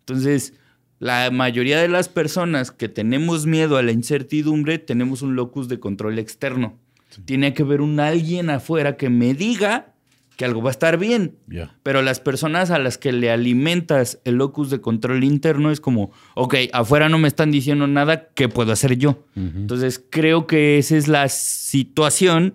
Entonces, 0.00 0.54
la 0.98 1.30
mayoría 1.30 1.80
de 1.80 1.88
las 1.88 2.08
personas 2.08 2.70
que 2.70 2.88
tenemos 2.88 3.46
miedo 3.46 3.76
a 3.76 3.82
la 3.82 3.92
incertidumbre 3.92 4.78
tenemos 4.78 5.22
un 5.22 5.36
locus 5.36 5.68
de 5.68 5.78
control 5.78 6.18
externo. 6.18 6.78
Tiene 7.24 7.54
que 7.54 7.62
haber 7.62 7.80
un 7.80 8.00
alguien 8.00 8.50
afuera 8.50 8.96
que 8.96 9.08
me 9.08 9.34
diga 9.34 9.94
que 10.36 10.44
algo 10.44 10.62
va 10.62 10.68
a 10.68 10.72
estar 10.72 10.98
bien. 10.98 11.36
Pero 11.82 12.02
las 12.02 12.20
personas 12.20 12.70
a 12.70 12.78
las 12.78 12.98
que 12.98 13.12
le 13.12 13.30
alimentas 13.30 14.20
el 14.24 14.34
locus 14.34 14.70
de 14.70 14.80
control 14.80 15.24
interno 15.24 15.70
es 15.70 15.80
como, 15.80 16.10
ok, 16.34 16.54
afuera 16.72 17.08
no 17.08 17.18
me 17.18 17.28
están 17.28 17.50
diciendo 17.50 17.86
nada, 17.86 18.28
¿qué 18.34 18.48
puedo 18.48 18.72
hacer 18.72 18.98
yo? 18.98 19.24
Entonces 19.34 20.04
creo 20.10 20.46
que 20.46 20.78
esa 20.78 20.96
es 20.96 21.08
la 21.08 21.28
situación 21.28 22.54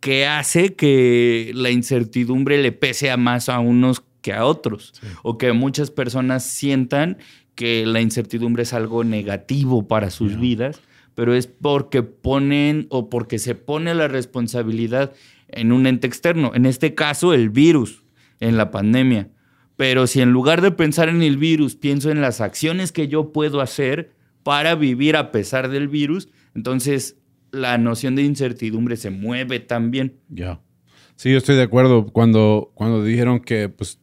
que 0.00 0.26
hace 0.26 0.74
que 0.74 1.52
la 1.54 1.70
incertidumbre 1.70 2.60
le 2.60 2.72
pese 2.72 3.10
a 3.10 3.16
más 3.16 3.48
a 3.48 3.60
unos 3.60 4.02
que 4.20 4.32
a 4.34 4.44
otros. 4.44 4.92
O 5.22 5.38
que 5.38 5.52
muchas 5.52 5.90
personas 5.90 6.44
sientan 6.44 7.18
que 7.54 7.86
la 7.86 8.00
incertidumbre 8.00 8.64
es 8.64 8.72
algo 8.72 9.04
negativo 9.04 9.86
para 9.86 10.10
sus 10.10 10.38
vidas, 10.38 10.80
pero 11.14 11.34
es 11.34 11.46
porque 11.46 12.02
ponen 12.02 12.86
o 12.90 13.10
porque 13.10 13.38
se 13.38 13.54
pone 13.54 13.94
la 13.94 14.08
responsabilidad 14.08 15.12
en 15.48 15.72
un 15.72 15.86
ente 15.86 16.06
externo, 16.06 16.52
en 16.54 16.66
este 16.66 16.94
caso 16.94 17.34
el 17.34 17.50
virus, 17.50 18.02
en 18.40 18.56
la 18.56 18.70
pandemia. 18.70 19.30
Pero 19.76 20.06
si 20.06 20.20
en 20.20 20.30
lugar 20.30 20.62
de 20.62 20.70
pensar 20.70 21.08
en 21.08 21.22
el 21.22 21.36
virus, 21.36 21.76
pienso 21.76 22.10
en 22.10 22.20
las 22.20 22.40
acciones 22.40 22.92
que 22.92 23.08
yo 23.08 23.32
puedo 23.32 23.60
hacer 23.60 24.12
para 24.42 24.74
vivir 24.74 25.16
a 25.16 25.32
pesar 25.32 25.68
del 25.68 25.88
virus, 25.88 26.28
entonces 26.54 27.16
la 27.50 27.78
noción 27.78 28.16
de 28.16 28.22
incertidumbre 28.22 28.96
se 28.96 29.10
mueve 29.10 29.60
también. 29.60 30.18
Ya. 30.28 30.60
Sí, 31.16 31.30
yo 31.30 31.38
estoy 31.38 31.56
de 31.56 31.62
acuerdo. 31.62 32.06
Cuando, 32.06 32.72
cuando 32.74 33.04
dijeron 33.04 33.40
que 33.40 33.68
pues, 33.68 34.00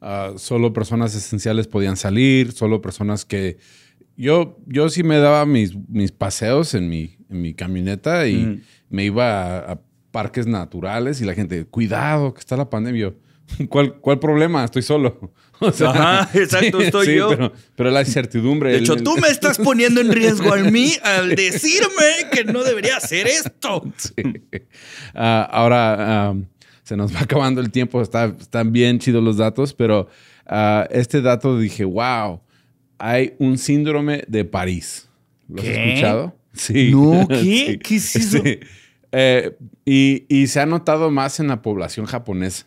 ah, 0.00 0.32
solo 0.36 0.72
personas 0.72 1.14
esenciales 1.14 1.68
podían 1.68 1.96
salir, 1.96 2.52
solo 2.52 2.80
personas 2.80 3.24
que... 3.24 3.58
Yo, 4.16 4.58
yo 4.66 4.88
sí 4.88 5.02
me 5.02 5.18
daba 5.18 5.44
mis, 5.46 5.76
mis 5.88 6.12
paseos 6.12 6.74
en 6.74 6.88
mi, 6.88 7.16
en 7.28 7.42
mi 7.42 7.54
camioneta 7.54 8.26
y 8.26 8.62
me 8.88 9.04
iba 9.04 9.58
a, 9.58 9.80
parques 10.10 10.46
naturales 10.46 11.20
y 11.20 11.26
la 11.26 11.34
gente, 11.34 11.66
cuidado, 11.66 12.32
que 12.32 12.40
está 12.40 12.56
la 12.56 12.70
pandemia. 12.70 13.12
¿Cuál, 13.68 14.00
¿Cuál 14.00 14.18
problema? 14.18 14.64
Estoy 14.64 14.80
solo. 14.80 15.30
Ajá, 15.60 16.30
exacto, 16.32 16.80
estoy 16.80 17.16
yo. 17.16 17.52
Pero, 17.74 17.90
la 17.90 18.00
incertidumbre. 18.00 18.72
De 18.72 18.78
hecho, 18.78 18.96
tú 18.96 19.14
me 19.18 19.28
estás 19.28 19.58
poniendo 19.58 20.00
en 20.00 20.10
riesgo 20.10 20.54
a 20.54 20.56
mí 20.58 20.92
al 21.02 21.34
decirme 21.34 22.30
que 22.32 22.44
no 22.44 22.64
debería 22.64 22.96
hacer 22.96 23.26
esto. 23.26 23.82
Ah, 25.14 25.48
ahora 25.50 26.34
se 26.82 26.96
nos 26.96 27.14
va 27.14 27.20
acabando 27.20 27.60
el 27.60 27.70
tiempo. 27.70 28.00
están 28.02 28.72
bien 28.72 28.98
chidos 28.98 29.22
los 29.22 29.38
datos, 29.38 29.74
pero 29.74 30.08
ah, 30.46 30.86
este 30.90 31.20
dato 31.22 31.58
dije, 31.58 31.84
wow, 31.84 32.40
hay 32.98 33.34
un 33.38 33.58
síndrome 33.58 34.24
de 34.28 34.44
París. 34.44 35.08
¿Lo 35.48 35.62
has 35.62 35.68
escuchado? 35.68 36.36
Sí. 36.52 36.90
No, 36.92 37.26
¿qué? 37.28 37.78
¿Qué 37.82 37.96
es 37.96 38.16
eso? 38.16 38.42
Eh, 39.12 39.56
y, 39.84 40.46
se 40.48 40.60
ha 40.60 40.66
notado 40.66 41.10
más 41.10 41.40
en 41.40 41.48
la 41.48 41.62
población 41.62 42.06
japonesa. 42.06 42.66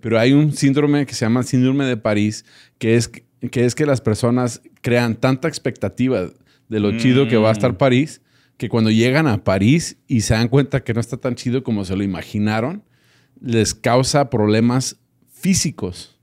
Pero 0.00 0.18
hay 0.18 0.32
un 0.32 0.52
síndrome 0.52 1.06
que 1.06 1.14
se 1.14 1.24
llama 1.24 1.42
síndrome 1.42 1.84
de 1.84 1.96
París, 1.96 2.44
que 2.78 2.96
es 2.96 3.08
que, 3.08 3.24
es 3.64 3.74
que 3.74 3.86
las 3.86 4.00
personas 4.00 4.62
crean 4.82 5.14
tanta 5.14 5.48
expectativa 5.48 6.30
de 6.68 6.80
lo 6.80 6.96
chido 6.98 7.28
que 7.28 7.36
va 7.36 7.50
a 7.50 7.52
estar 7.52 7.72
mm. 7.72 7.76
París, 7.76 8.20
que 8.56 8.68
cuando 8.68 8.90
llegan 8.90 9.26
a 9.26 9.42
París 9.42 9.96
y 10.06 10.20
se 10.20 10.34
dan 10.34 10.48
cuenta 10.48 10.84
que 10.84 10.94
no 10.94 11.00
está 11.00 11.16
tan 11.16 11.34
chido 11.34 11.62
como 11.62 11.84
se 11.84 11.96
lo 11.96 12.02
imaginaron, 12.02 12.82
les 13.40 13.74
causa 13.74 14.28
problemas 14.28 14.98
físicos, 15.32 16.19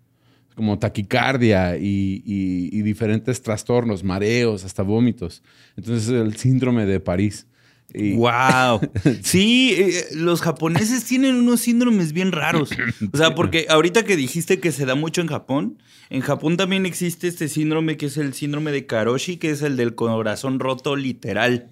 como 0.57 0.79
taquicardia 0.79 1.77
y, 1.77 2.23
y 2.25 2.81
diferentes 2.81 3.41
trastornos, 3.43 4.03
mareos, 4.03 4.65
hasta 4.65 4.81
vómitos. 4.81 5.43
Entonces, 5.77 6.09
el 6.09 6.35
síndrome 6.35 6.87
de 6.87 6.99
París. 6.99 7.45
Wow. 7.93 8.81
Sí, 9.21 9.75
eh, 9.77 10.05
los 10.13 10.41
japoneses 10.41 11.05
tienen 11.05 11.35
unos 11.35 11.61
síndromes 11.61 12.11
bien 12.11 12.31
raros. 12.31 12.71
O 13.13 13.17
sea, 13.17 13.35
porque 13.35 13.67
ahorita 13.69 14.03
que 14.03 14.15
dijiste 14.15 14.59
que 14.59 14.71
se 14.71 14.85
da 14.85 14.95
mucho 14.95 15.21
en 15.21 15.27
Japón, 15.27 15.77
en 16.09 16.21
Japón 16.21 16.57
también 16.57 16.85
existe 16.85 17.27
este 17.27 17.47
síndrome 17.47 17.97
que 17.97 18.07
es 18.07 18.17
el 18.17 18.33
síndrome 18.33 18.71
de 18.71 18.85
Karoshi, 18.85 19.37
que 19.37 19.51
es 19.51 19.61
el 19.61 19.77
del 19.77 19.95
corazón 19.95 20.59
roto 20.59 20.95
literal. 20.95 21.69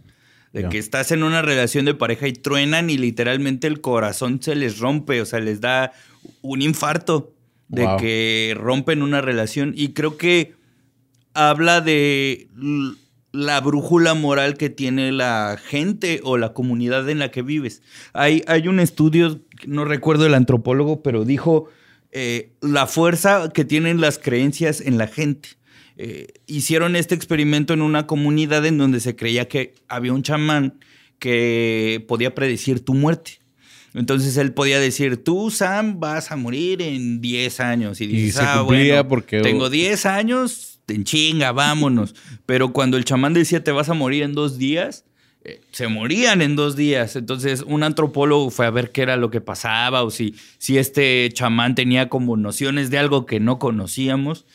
De 0.54 0.70
que 0.70 0.78
estás 0.78 1.12
en 1.12 1.24
una 1.24 1.42
relación 1.42 1.84
de 1.84 1.96
pareja 1.96 2.30
y 2.30 2.34
truenan 2.34 2.90
y 2.90 2.98
literalmente 2.98 3.68
el 3.68 3.82
corazón 3.82 4.42
se 4.42 4.56
les 4.56 4.80
rompe, 4.80 5.20
o 5.20 5.26
sea, 5.26 5.42
les 5.42 5.60
da 5.60 5.92
un 6.42 6.62
infarto 6.62 7.35
de 7.68 7.88
que 8.00 8.56
rompen 8.58 9.02
una 9.02 9.22
relación. 9.22 9.74
Y 9.76 9.94
creo 9.94 10.18
que 10.18 10.54
habla 11.34 11.82
de 11.82 12.48
la 13.32 13.60
brújula 13.60 14.14
moral 14.14 14.58
que 14.58 14.70
tiene 14.70 15.12
la 15.12 15.60
gente 15.62 16.22
o 16.24 16.38
la 16.38 16.54
comunidad 16.54 17.10
en 17.10 17.20
la 17.20 17.32
que 17.32 17.42
vives. 17.42 17.82
Hay, 18.14 18.44
hay 18.48 18.68
un 18.68 18.80
estudio, 18.80 19.42
no 19.68 19.86
recuerdo 19.86 20.26
el 20.26 20.34
antropólogo, 20.34 21.04
pero 21.04 21.26
dijo 21.26 21.68
eh, 22.12 22.54
la 22.62 22.88
fuerza 22.88 23.50
que 23.54 23.66
tienen 23.66 24.00
las 24.00 24.18
creencias 24.18 24.80
en 24.80 24.98
la 24.98 25.08
gente. 25.08 25.50
Eh, 25.98 26.28
hicieron 26.46 26.96
este 26.96 27.16
experimento 27.16 27.74
en 27.74 27.82
una 27.82 28.08
comunidad 28.08 28.66
en 28.66 28.78
donde 28.78 29.00
se 29.00 29.16
creía 29.16 29.48
que 29.48 29.76
había 29.88 30.14
un 30.14 30.24
chamán 30.24 30.80
que 31.20 32.04
podía 32.08 32.34
predecir 32.34 32.84
tu 32.84 32.94
muerte. 32.94 33.40
Entonces 33.96 34.36
él 34.38 34.54
podía 34.54 34.80
decir, 34.80 35.24
tú, 35.24 35.50
Sam, 35.50 36.00
vas 36.00 36.32
a 36.32 36.36
morir 36.36 36.82
en 36.82 37.22
10 37.22 37.60
años. 37.62 38.02
Y 38.02 38.08
dices, 38.08 38.42
ah, 38.42 38.62
bueno, 38.62 39.08
porque... 39.08 39.42
tengo 39.42 39.70
10 39.70 40.06
años, 40.06 40.80
en 40.88 41.04
chinga, 41.04 41.52
vámonos. 41.52 42.14
Pero 42.46 42.74
cuando 42.74 42.98
el 42.98 43.06
chamán 43.06 43.34
decía 43.34 43.64
te 43.64 43.72
vas 43.72 43.90
a 43.90 43.94
morir 43.94 44.24
en 44.24 44.34
dos 44.34 44.58
días, 44.58 45.06
eh, 45.46 45.62
se 45.72 45.88
morían 45.88 46.42
en 46.42 46.56
dos 46.56 46.76
días. 46.76 47.16
Entonces 47.16 47.64
un 47.66 47.84
antropólogo 47.84 48.50
fue 48.50 48.66
a 48.66 48.72
ver 48.72 48.92
qué 48.92 49.02
era 49.02 49.16
lo 49.16 49.30
que 49.30 49.42
pasaba 49.42 50.04
o 50.04 50.10
si, 50.10 50.36
si 50.58 50.78
este 50.78 51.30
chamán 51.32 51.76
tenía 51.76 52.10
como 52.10 52.36
nociones 52.36 52.90
de 52.90 52.98
algo 52.98 53.26
que 53.26 53.40
no 53.40 53.60
conocíamos 53.60 54.46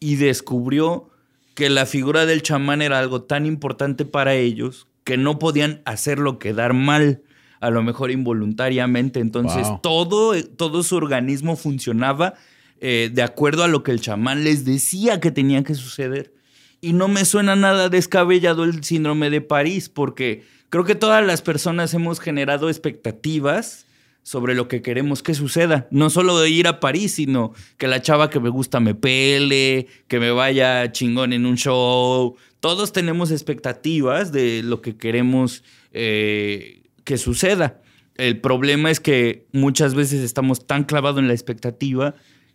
y 0.00 0.16
descubrió 0.16 1.08
que 1.54 1.70
la 1.70 1.86
figura 1.86 2.26
del 2.26 2.42
chamán 2.42 2.82
era 2.82 2.98
algo 2.98 3.22
tan 3.22 3.46
importante 3.46 4.04
para 4.04 4.34
ellos 4.34 4.88
que 5.04 5.16
no 5.16 5.38
podían 5.38 5.82
hacerlo 5.84 6.38
quedar 6.38 6.74
mal, 6.74 7.22
a 7.62 7.70
lo 7.70 7.82
mejor 7.82 8.10
involuntariamente. 8.10 9.20
Entonces 9.20 9.66
todo, 9.82 10.34
todo 10.56 10.82
su 10.82 10.96
organismo 10.96 11.56
funcionaba 11.56 12.34
eh, 12.80 13.08
de 13.12 13.22
acuerdo 13.22 13.62
a 13.62 13.68
lo 13.68 13.84
que 13.84 13.92
el 13.92 14.00
chamán 14.00 14.42
les 14.42 14.64
decía 14.64 15.20
que 15.20 15.30
tenía 15.30 15.62
que 15.62 15.76
suceder. 15.76 16.34
Y 16.80 16.92
no 16.92 17.06
me 17.06 17.24
suena 17.24 17.54
nada 17.54 17.88
descabellado 17.88 18.64
el 18.64 18.82
síndrome 18.82 19.30
de 19.30 19.40
París, 19.40 19.88
porque 19.88 20.42
creo 20.70 20.84
que 20.84 20.96
todas 20.96 21.24
las 21.24 21.40
personas 21.40 21.94
hemos 21.94 22.18
generado 22.18 22.68
expectativas 22.68 23.86
sobre 24.24 24.56
lo 24.56 24.66
que 24.66 24.82
queremos 24.82 25.22
que 25.22 25.34
suceda. 25.34 25.86
No 25.92 26.10
solo 26.10 26.40
de 26.40 26.50
ir 26.50 26.66
a 26.66 26.80
París, 26.80 27.14
sino 27.14 27.52
que 27.78 27.86
la 27.86 28.02
chava 28.02 28.28
que 28.28 28.40
me 28.40 28.48
gusta 28.48 28.80
me 28.80 28.96
pele, 28.96 29.86
que 30.08 30.18
me 30.18 30.32
vaya 30.32 30.90
chingón 30.90 31.32
en 31.32 31.46
un 31.46 31.56
show. 31.56 32.34
Todos 32.58 32.90
tenemos 32.92 33.30
expectativas 33.30 34.32
de 34.32 34.64
lo 34.64 34.82
que 34.82 34.96
queremos 34.96 35.62
eh, 35.92 36.81
que 37.04 37.18
suceda. 37.18 37.80
El 38.16 38.40
problema 38.40 38.90
es 38.90 39.00
que 39.00 39.46
muchas 39.52 39.94
veces 39.94 40.20
estamos 40.20 40.66
tan 40.66 40.84
clavados 40.84 41.18
en 41.18 41.28
la 41.28 41.34
expectativa 41.34 42.14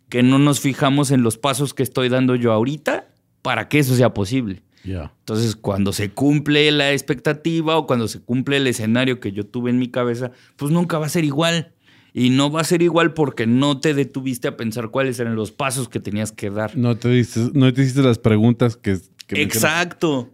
que 0.09 0.23
no 0.23 0.39
nos 0.39 0.59
fijamos 0.59 1.11
en 1.11 1.23
los 1.23 1.37
pasos 1.37 1.73
que 1.73 1.83
estoy 1.83 2.09
dando 2.09 2.35
yo 2.35 2.51
ahorita 2.51 3.09
para 3.41 3.67
que 3.67 3.79
eso 3.79 3.95
sea 3.95 4.13
posible. 4.13 4.63
Entonces, 4.83 5.55
cuando 5.55 5.91
se 5.91 6.11
cumple 6.11 6.71
la 6.71 6.93
expectativa 6.93 7.77
o 7.77 7.87
cuando 7.87 8.07
se 8.07 8.21
cumple 8.21 8.57
el 8.57 8.67
escenario 8.67 9.19
que 9.19 9.31
yo 9.31 9.45
tuve 9.45 9.69
en 9.69 9.79
mi 9.79 9.89
cabeza, 9.89 10.31
pues 10.55 10.71
nunca 10.71 10.97
va 10.97 11.07
a 11.07 11.09
ser 11.09 11.25
igual. 11.25 11.73
Y 12.13 12.29
no 12.29 12.49
va 12.49 12.61
a 12.61 12.63
ser 12.63 12.81
igual 12.81 13.13
porque 13.13 13.45
no 13.45 13.79
te 13.79 13.93
detuviste 13.93 14.47
a 14.47 14.57
pensar 14.57 14.89
cuáles 14.89 15.19
eran 15.19 15.35
los 15.35 15.51
pasos 15.51 15.87
que 15.89 15.99
tenías 15.99 16.31
que 16.31 16.49
dar. 16.49 16.75
No 16.75 16.95
te, 16.97 17.09
diste, 17.09 17.51
no 17.53 17.71
te 17.73 17.81
hiciste 17.81 18.01
las 18.01 18.17
preguntas 18.17 18.77
que... 18.77 18.97
Exacto. 19.29 20.31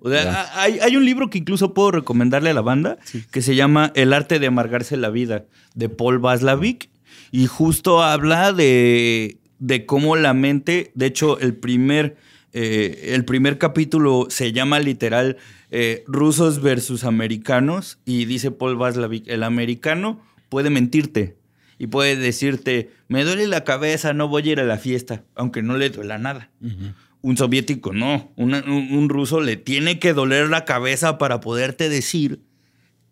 hay, 0.53 0.95
un 0.95 1.05
libro 1.05 1.29
que 1.29 1.39
incluso 1.39 1.73
puedo 1.73 1.91
recomendarle 1.91 2.51
a 2.51 2.53
la 2.53 2.61
banda 2.61 2.97
que 3.31 3.41
se 3.41 3.55
llama 3.55 3.91
El 3.95 4.13
arte 4.13 4.39
de 4.39 4.47
amargarse 4.47 4.97
la 4.97 5.09
vida, 5.09 5.45
de 5.73 5.89
Paul 5.89 6.19
Vaslavic. 6.19 6.89
Y 7.31 7.47
justo 7.47 8.03
habla 8.03 8.53
de 8.53 9.37
de 9.59 9.85
cómo 9.85 10.17
la 10.17 10.33
mente, 10.33 10.91
de 10.93 11.05
hecho, 11.05 11.39
el 11.39 11.55
primer 11.55 12.17
Eh, 12.55 13.15
el 13.15 13.25
primer 13.25 13.57
capítulo 13.57 14.27
se 14.29 14.51
llama 14.51 14.79
literal 14.79 15.37
eh, 15.71 16.03
Rusos 16.05 16.61
versus 16.61 17.03
Americanos 17.03 17.97
y 18.05 18.25
dice 18.25 18.51
Paul 18.51 18.75
Vaslavic, 18.75 19.27
el 19.27 19.41
americano 19.41 20.21
puede 20.49 20.69
mentirte 20.69 21.35
y 21.79 21.87
puede 21.87 22.15
decirte, 22.15 22.91
me 23.07 23.23
duele 23.23 23.47
la 23.47 23.63
cabeza, 23.63 24.13
no 24.13 24.27
voy 24.27 24.49
a 24.49 24.51
ir 24.51 24.59
a 24.59 24.65
la 24.65 24.77
fiesta, 24.77 25.23
aunque 25.33 25.63
no 25.63 25.77
le 25.77 25.89
duela 25.89 26.19
nada. 26.19 26.51
Un 27.23 27.37
soviético 27.37 27.93
no, 27.93 28.31
un, 28.35 28.53
un 28.53 29.09
ruso 29.09 29.41
le 29.41 29.55
tiene 29.55 29.97
que 29.97 30.13
doler 30.13 30.49
la 30.49 30.65
cabeza 30.65 31.17
para 31.17 31.39
poderte 31.39 31.89
decir 31.89 32.41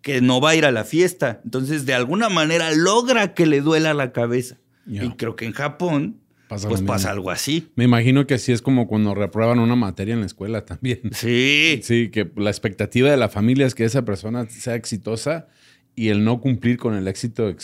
que 0.02 0.22
no 0.22 0.42
va 0.42 0.52
a 0.52 0.56
ir 0.56 0.66
a 0.66 0.72
la 0.72 0.84
fiesta. 0.84 1.42
Entonces, 1.44 1.86
de 1.86 1.94
alguna 1.94 2.30
manera 2.30 2.72
logra 2.72 3.34
que 3.34 3.46
le 3.46 3.62
duela 3.62 3.94
la 3.94 4.12
cabeza. 4.12 4.58
Y 4.86 5.10
creo 5.12 5.36
que 5.36 5.46
en 5.46 5.54
Japón, 5.54 6.18
pues 6.48 6.82
pasa 6.82 7.12
algo 7.12 7.32
así. 7.32 7.70
Me 7.76 7.86
imagino 7.86 8.28
que 8.28 8.34
así 8.34 8.52
es 8.52 8.62
como 8.62 8.88
cuando 8.88 9.16
reprueban 9.16 9.60
una 9.60 9.76
materia 9.76 10.14
en 10.14 10.22
la 10.22 10.26
escuela 10.26 10.66
también. 10.66 11.02
Sí. 11.14 11.80
Sí, 11.84 12.10
que 12.10 12.30
la 12.36 12.50
expectativa 12.50 13.10
de 13.10 13.18
la 13.18 13.30
familia 13.30 13.66
es 13.66 13.76
que 13.76 13.86
esa 13.86 14.04
persona 14.04 14.50
sea 14.50 14.76
exitosa 14.76 15.48
y 15.96 16.10
el 16.10 16.24
no 16.24 16.42
cumplir 16.42 16.78
con 16.78 16.96
el 16.96 17.08
éxito 17.08 17.56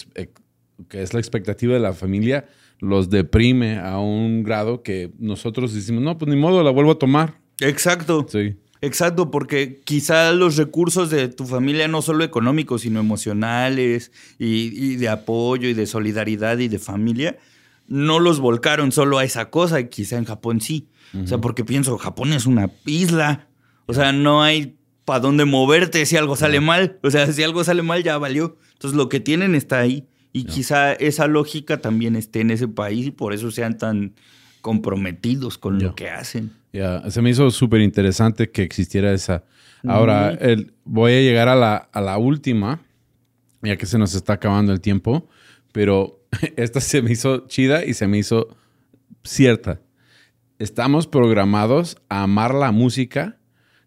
que 0.90 1.02
es 1.02 1.14
la 1.14 1.20
expectativa 1.20 1.74
de 1.74 1.80
la 1.80 1.94
familia 1.94 2.46
los 2.80 3.10
deprime 3.10 3.80
a 3.80 4.00
un 4.00 4.44
grado 4.44 4.84
que 4.84 5.12
nosotros 5.20 5.74
decimos, 5.74 6.04
no, 6.04 6.18
pues 6.18 6.30
ni 6.30 6.40
modo, 6.40 6.64
la 6.64 6.72
vuelvo 6.72 6.92
a 6.92 7.00
tomar. 7.00 7.40
Exacto. 7.60 8.26
Sí. 8.30 8.56
Exacto, 8.82 9.32
porque 9.32 9.82
quizá 9.84 10.32
los 10.34 10.56
recursos 10.56 11.10
de 11.10 11.30
tu 11.30 11.46
familia 11.46 11.88
no 11.88 12.02
solo 12.04 12.24
económicos, 12.24 12.82
sino 12.82 13.00
emocionales 13.00 14.12
y, 14.38 14.98
de 14.98 15.10
apoyo 15.10 15.68
y 15.68 15.74
de 15.74 15.88
solidaridad 15.88 16.60
y 16.60 16.68
de 16.68 16.78
familia, 16.78 17.38
no 17.88 18.20
los 18.20 18.40
volcaron 18.40 18.92
solo 18.92 19.18
a 19.18 19.24
esa 19.24 19.50
cosa, 19.50 19.84
quizá 19.88 20.18
en 20.18 20.26
Japón 20.26 20.62
sí. 20.62 20.88
O 21.20 21.26
sea, 21.26 21.40
porque 21.40 21.64
pienso, 21.64 21.98
Japón 21.98 22.34
es 22.34 22.46
una 22.46 22.70
isla, 22.86 23.48
o 23.88 23.94
sea, 23.94 24.12
no 24.12 24.44
hay 24.44 24.76
para 25.06 25.22
dónde 25.22 25.46
moverte 25.46 26.06
si 26.06 26.18
algo 26.18 26.36
sale 26.36 26.60
mal, 26.60 27.00
o 27.02 27.10
sea, 27.10 27.32
si 27.32 27.42
algo 27.42 27.64
sale 27.64 27.82
mal 27.82 28.04
ya 28.04 28.18
valió. 28.18 28.58
Entonces 28.74 28.96
lo 28.96 29.10
que 29.10 29.20
tienen 29.20 29.56
está 29.56 29.80
ahí 29.80 30.06
y 30.34 30.44
quizá 30.46 30.94
esa 30.94 31.28
lógica 31.28 31.78
también 31.80 32.16
esté 32.16 32.42
en 32.42 32.52
ese 32.52 32.68
país 32.68 33.08
y 33.08 33.12
por 33.12 33.34
eso 33.34 33.52
sean 33.52 33.78
tan 33.78 34.14
comprometidos 34.62 35.58
con 35.58 35.80
lo 35.80 35.96
que 35.96 36.10
hacen. 36.10 36.52
Ya, 36.74 37.10
se 37.10 37.22
me 37.22 37.30
hizo 37.30 37.50
súper 37.52 37.82
interesante 37.82 38.52
que 38.52 38.64
existiera 38.64 39.14
esa. 39.14 39.44
Ahora, 39.88 40.32
el, 40.32 40.74
voy 40.84 41.14
a 41.14 41.22
llegar 41.22 41.48
a 41.48 41.56
la, 41.56 41.76
a 41.76 42.02
la 42.02 42.18
última, 42.18 42.82
ya 43.62 43.78
que 43.78 43.86
se 43.86 43.98
nos 43.98 44.14
está 44.16 44.34
acabando 44.34 44.74
el 44.74 44.82
tiempo, 44.82 45.30
pero 45.72 46.22
esta 46.58 46.82
se 46.82 47.02
me 47.02 47.12
hizo 47.12 47.48
chida 47.48 47.86
y 47.86 47.94
se 47.94 48.08
me 48.08 48.18
hizo 48.18 48.58
cierta. 49.24 49.80
Estamos 50.60 51.08
programados 51.08 51.98
a 52.10 52.24
amar 52.24 52.54
la 52.54 52.72
música 52.72 53.38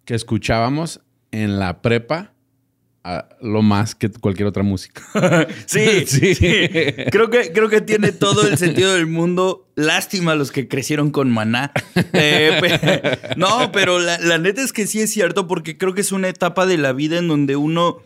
que 0.04 0.14
escuchábamos 0.14 1.00
en 1.30 1.58
la 1.58 1.82
prepa 1.82 2.32
lo 3.40 3.62
más 3.62 3.94
que 3.94 4.10
cualquier 4.10 4.46
otra 4.46 4.62
música. 4.62 5.02
sí, 5.66 6.06
sí, 6.06 6.34
Creo, 7.10 7.30
que, 7.30 7.52
creo 7.52 7.68
que 7.68 7.80
tiene 7.80 8.12
todo 8.12 8.46
el 8.46 8.58
sentido 8.58 8.94
del 8.94 9.06
mundo. 9.06 9.68
Lástima 9.74 10.32
a 10.32 10.34
los 10.34 10.52
que 10.52 10.68
crecieron 10.68 11.10
con 11.10 11.30
maná. 11.30 11.72
Eh, 12.12 12.60
no, 13.36 13.72
pero 13.72 13.98
la, 13.98 14.38
neta 14.38 14.62
es 14.62 14.72
que 14.72 14.86
sí 14.86 15.00
es 15.00 15.10
cierto 15.10 15.46
porque 15.46 15.78
creo 15.78 15.94
que 15.94 16.02
es 16.02 16.12
una 16.12 16.28
etapa 16.28 16.66
de 16.66 16.76
la 16.76 16.92
vida 16.92 17.18
en 17.18 17.28
donde 17.28 17.56
uno 17.56 17.98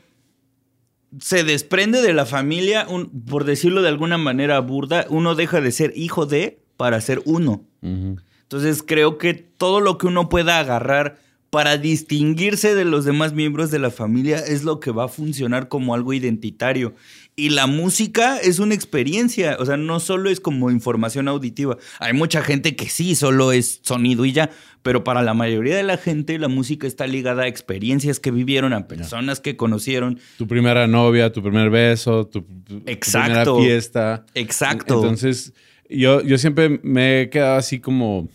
se 1.20 1.44
desprende 1.44 2.02
de 2.02 2.12
la 2.12 2.26
familia, 2.26 2.86
por 3.28 3.44
decirlo 3.44 3.82
de 3.82 3.88
alguna 3.88 4.18
manera 4.18 4.58
burda, 4.60 5.06
uno 5.10 5.34
deja 5.34 5.60
de 5.60 5.70
ser 5.70 5.92
hijo 5.94 6.26
de 6.26 6.60
para 6.76 7.00
ser 7.00 7.22
uno. 7.24 7.64
Entonces 7.82 8.82
creo 8.84 9.18
que 9.18 9.34
todo 9.34 9.80
lo 9.80 9.98
que 9.98 10.06
uno 10.06 10.28
pueda 10.28 10.58
agarrar 10.58 11.18
para 11.54 11.78
distinguirse 11.78 12.74
de 12.74 12.84
los 12.84 13.04
demás 13.04 13.32
miembros 13.32 13.70
de 13.70 13.78
la 13.78 13.92
familia 13.92 14.38
es 14.38 14.64
lo 14.64 14.80
que 14.80 14.90
va 14.90 15.04
a 15.04 15.08
funcionar 15.08 15.68
como 15.68 15.94
algo 15.94 16.12
identitario. 16.12 16.94
Y 17.36 17.50
la 17.50 17.68
música 17.68 18.38
es 18.38 18.58
una 18.58 18.74
experiencia, 18.74 19.56
o 19.60 19.64
sea, 19.64 19.76
no 19.76 20.00
solo 20.00 20.30
es 20.30 20.40
como 20.40 20.72
información 20.72 21.28
auditiva. 21.28 21.76
Hay 22.00 22.12
mucha 22.12 22.42
gente 22.42 22.74
que 22.74 22.88
sí, 22.88 23.14
solo 23.14 23.52
es 23.52 23.78
sonido 23.84 24.24
y 24.24 24.32
ya, 24.32 24.50
pero 24.82 25.04
para 25.04 25.22
la 25.22 25.32
mayoría 25.32 25.76
de 25.76 25.84
la 25.84 25.96
gente 25.96 26.40
la 26.40 26.48
música 26.48 26.88
está 26.88 27.06
ligada 27.06 27.44
a 27.44 27.46
experiencias 27.46 28.18
que 28.18 28.32
vivieron, 28.32 28.72
a 28.72 28.88
personas 28.88 29.38
que 29.38 29.56
conocieron. 29.56 30.18
Tu 30.38 30.48
primera 30.48 30.88
novia, 30.88 31.30
tu 31.30 31.40
primer 31.40 31.70
beso, 31.70 32.26
tu, 32.26 32.44
primera 32.44 33.44
fiesta. 33.44 34.26
Exacto. 34.34 34.96
Entonces, 34.96 35.52
yo, 35.88 36.20
yo 36.20 36.36
siempre 36.36 36.80
me 36.82 37.20
he 37.20 37.30
quedado 37.30 37.58
así 37.58 37.78
como 37.78 38.28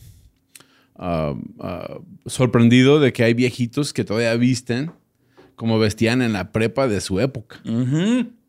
Ah, 1.02 1.34
ah, 1.62 2.00
sorprendido 2.26 3.00
de 3.00 3.14
que 3.14 3.24
hay 3.24 3.34
viejitos 3.34 3.94
que 3.94 4.04
todavía 4.04 4.36
visten 4.36 4.92
como 5.56 5.80
vestían 5.80 6.22
en 6.22 6.34
la 6.34 6.52
prepa 6.52 6.90
de 6.90 7.00
su 7.00 7.22
época. 7.22 7.62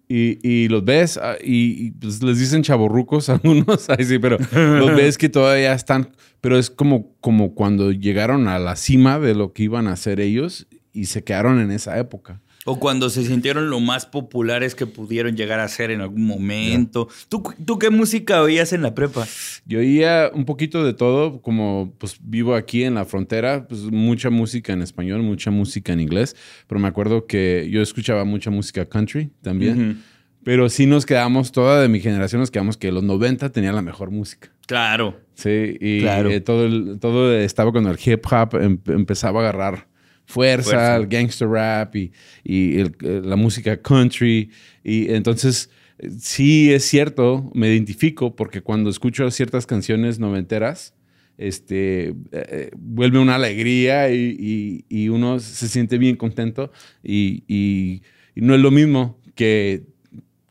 y, 0.09 0.67
los 0.67 0.85
ves 0.85 1.17
ah, 1.17 1.37
y, 1.41 1.93
pues, 1.93 2.21
les 2.25 2.41
dicen 2.41 2.65
chaborrucos 2.65 3.29
algunos, 3.29 3.87
sí, 4.01 4.19
pero 4.19 4.37
los 4.53 4.97
ves 4.97 5.17
que 5.17 5.29
todavía 5.29 5.73
están, 5.75 6.11
pero 6.41 6.59
es 6.59 6.71
como, 6.71 7.15
como 7.21 7.55
cuando 7.55 7.93
llegaron 7.93 8.49
a 8.49 8.59
la 8.59 8.75
cima 8.75 9.21
de 9.21 9.37
lo 9.37 9.53
que 9.53 9.63
iban 9.63 9.87
a 9.87 9.93
hacer 9.93 10.19
ellos 10.19 10.67
y 10.93 11.05
se 11.05 11.23
quedaron 11.23 11.61
en 11.61 11.71
esa 11.71 12.01
época. 12.01 12.41
O 12.67 12.79
cuando 12.79 13.09
se 13.09 13.25
sintieron 13.25 13.71
lo 13.71 13.81
más 13.81 14.05
populares 14.05 14.75
que 14.75 14.87
pudieron 14.87 15.35
llegar 15.35 15.61
a 15.61 15.69
ser 15.69 15.91
en 15.91 16.03
algún 16.03 16.27
momento. 16.27 17.09
¿Tú, 17.31 17.43
¿Tú, 17.65 17.79
qué 17.79 17.89
música 17.89 18.43
oías 18.43 18.75
en 18.75 18.83
la 18.83 18.95
prepa? 18.95 19.27
Yo 19.65 19.79
oía 19.79 20.31
un 20.35 20.45
poquito 20.45 20.85
de 20.85 20.93
todo, 20.93 21.41
como 21.41 21.95
pues 21.97 22.19
vivo 22.21 22.55
aquí 22.55 22.85
en 22.85 22.97
la 22.97 23.07
frontera, 23.07 23.67
pues 23.67 23.81
mucha 23.85 24.29
música 24.29 24.75
en 24.75 24.83
español, 24.83 25.23
mucha 25.23 25.51
música 25.51 25.95
en 25.95 26.01
inglés, 26.01 26.37
pero 26.67 26.79
me 26.79 26.89
acuerdo 26.89 27.27
que 27.27 27.67
yo 27.71 27.81
escuchaba 27.81 28.25
mucha 28.25 28.51
música 28.51 28.85
country 28.85 29.31
también. 29.41 30.03
Pero 30.43 30.69
sí 30.69 30.87
nos 30.87 31.05
quedamos, 31.05 31.53
toda 31.53 31.81
de 31.81 31.89
mi 31.89 32.01
generación 32.01 32.41
nos 32.41 32.51
quedamos 32.51 32.77
que 32.77 32.93
los 32.93 33.03
90 33.03 33.51
tenía 33.53 33.73
la 33.73 33.83
mejor 33.83 34.11
música. 34.11 34.51
Claro. 34.67 35.19
Sí, 35.35 35.77
y 35.81 36.05
eh, 36.07 36.41
todo, 36.41 36.99
todo 36.99 37.35
estaba 37.35 37.73
cuando 37.73 37.91
el 37.91 37.99
hip 38.03 38.25
hop 38.31 38.55
em, 38.55 38.79
empezaba 38.87 39.41
a 39.41 39.43
agarrar 39.43 39.90
fuerza, 40.31 40.97
el 40.97 41.07
gangster 41.07 41.49
rap 41.49 41.97
y, 41.97 42.13
eh, 42.45 42.91
la 43.23 43.37
música 43.37 43.77
country. 43.77 44.51
Y 44.83 45.13
entonces, 45.13 45.71
sí 46.19 46.73
es 46.73 46.85
cierto, 46.85 47.51
me 47.55 47.69
identifico 47.69 48.35
porque 48.35 48.63
cuando 48.63 48.91
escucho 48.91 49.31
ciertas 49.31 49.67
canciones 49.67 50.19
noventeras, 50.19 50.95
este, 51.37 52.15
eh, 52.33 52.71
vuelve 52.77 53.19
una 53.19 53.35
alegría 53.35 54.11
y, 54.11 55.09
uno 55.09 55.41
se 55.41 55.69
siente 55.69 55.99
bien 55.99 56.17
contento 56.17 56.71
y, 57.03 58.03
no 58.37 58.55
es 58.55 58.61
lo 58.61 58.71
mismo 58.71 59.21
que, 59.35 59.83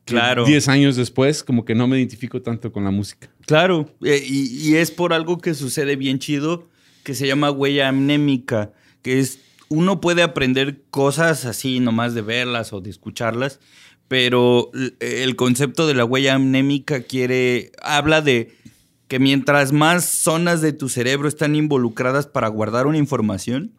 claro. 0.05 0.45
10 0.45 0.67
años 0.67 0.95
después, 0.95 1.43
como 1.43 1.63
que 1.63 1.73
no 1.73 1.87
me 1.87 1.97
identifico 1.97 2.41
tanto 2.41 2.71
con 2.71 2.83
la 2.83 2.91
música. 2.91 3.29
Claro, 3.45 3.95
eh, 4.03 4.21
y, 4.27 4.75
es 4.75 4.91
por 4.91 5.13
algo 5.13 5.37
que 5.39 5.53
sucede 5.53 5.95
bien 5.95 6.19
chido, 6.19 6.67
que 7.03 7.15
se 7.15 7.25
llama 7.25 7.51
huella 7.51 7.87
amnémica, 7.87 8.73
que 9.01 9.19
es 9.19 9.39
uno 9.69 10.01
puede 10.01 10.23
aprender 10.23 10.84
cosas 10.89 11.45
así 11.45 11.79
nomás 11.79 12.13
de 12.13 12.21
verlas 12.21 12.73
o 12.73 12.82
de 12.82 12.89
escucharlas, 12.89 13.60
pero 14.08 14.71
el 14.99 15.36
concepto 15.36 15.88
de 15.88 15.93
la 15.93 16.03
huella 16.03 16.36
amnémica 16.36 17.03
quiere, 17.03 17.71
habla 17.82 18.21
de 18.21 18.55
que 19.08 19.19
mientras 19.19 19.71
más 19.71 20.05
zonas 20.05 20.62
de 20.62 20.73
tu 20.73 20.89
cerebro 20.89 21.27
están 21.27 21.55
involucradas 21.55 22.27
para 22.27 22.47
guardar 22.47 22.88
una 22.88 22.97
información, 22.97 23.71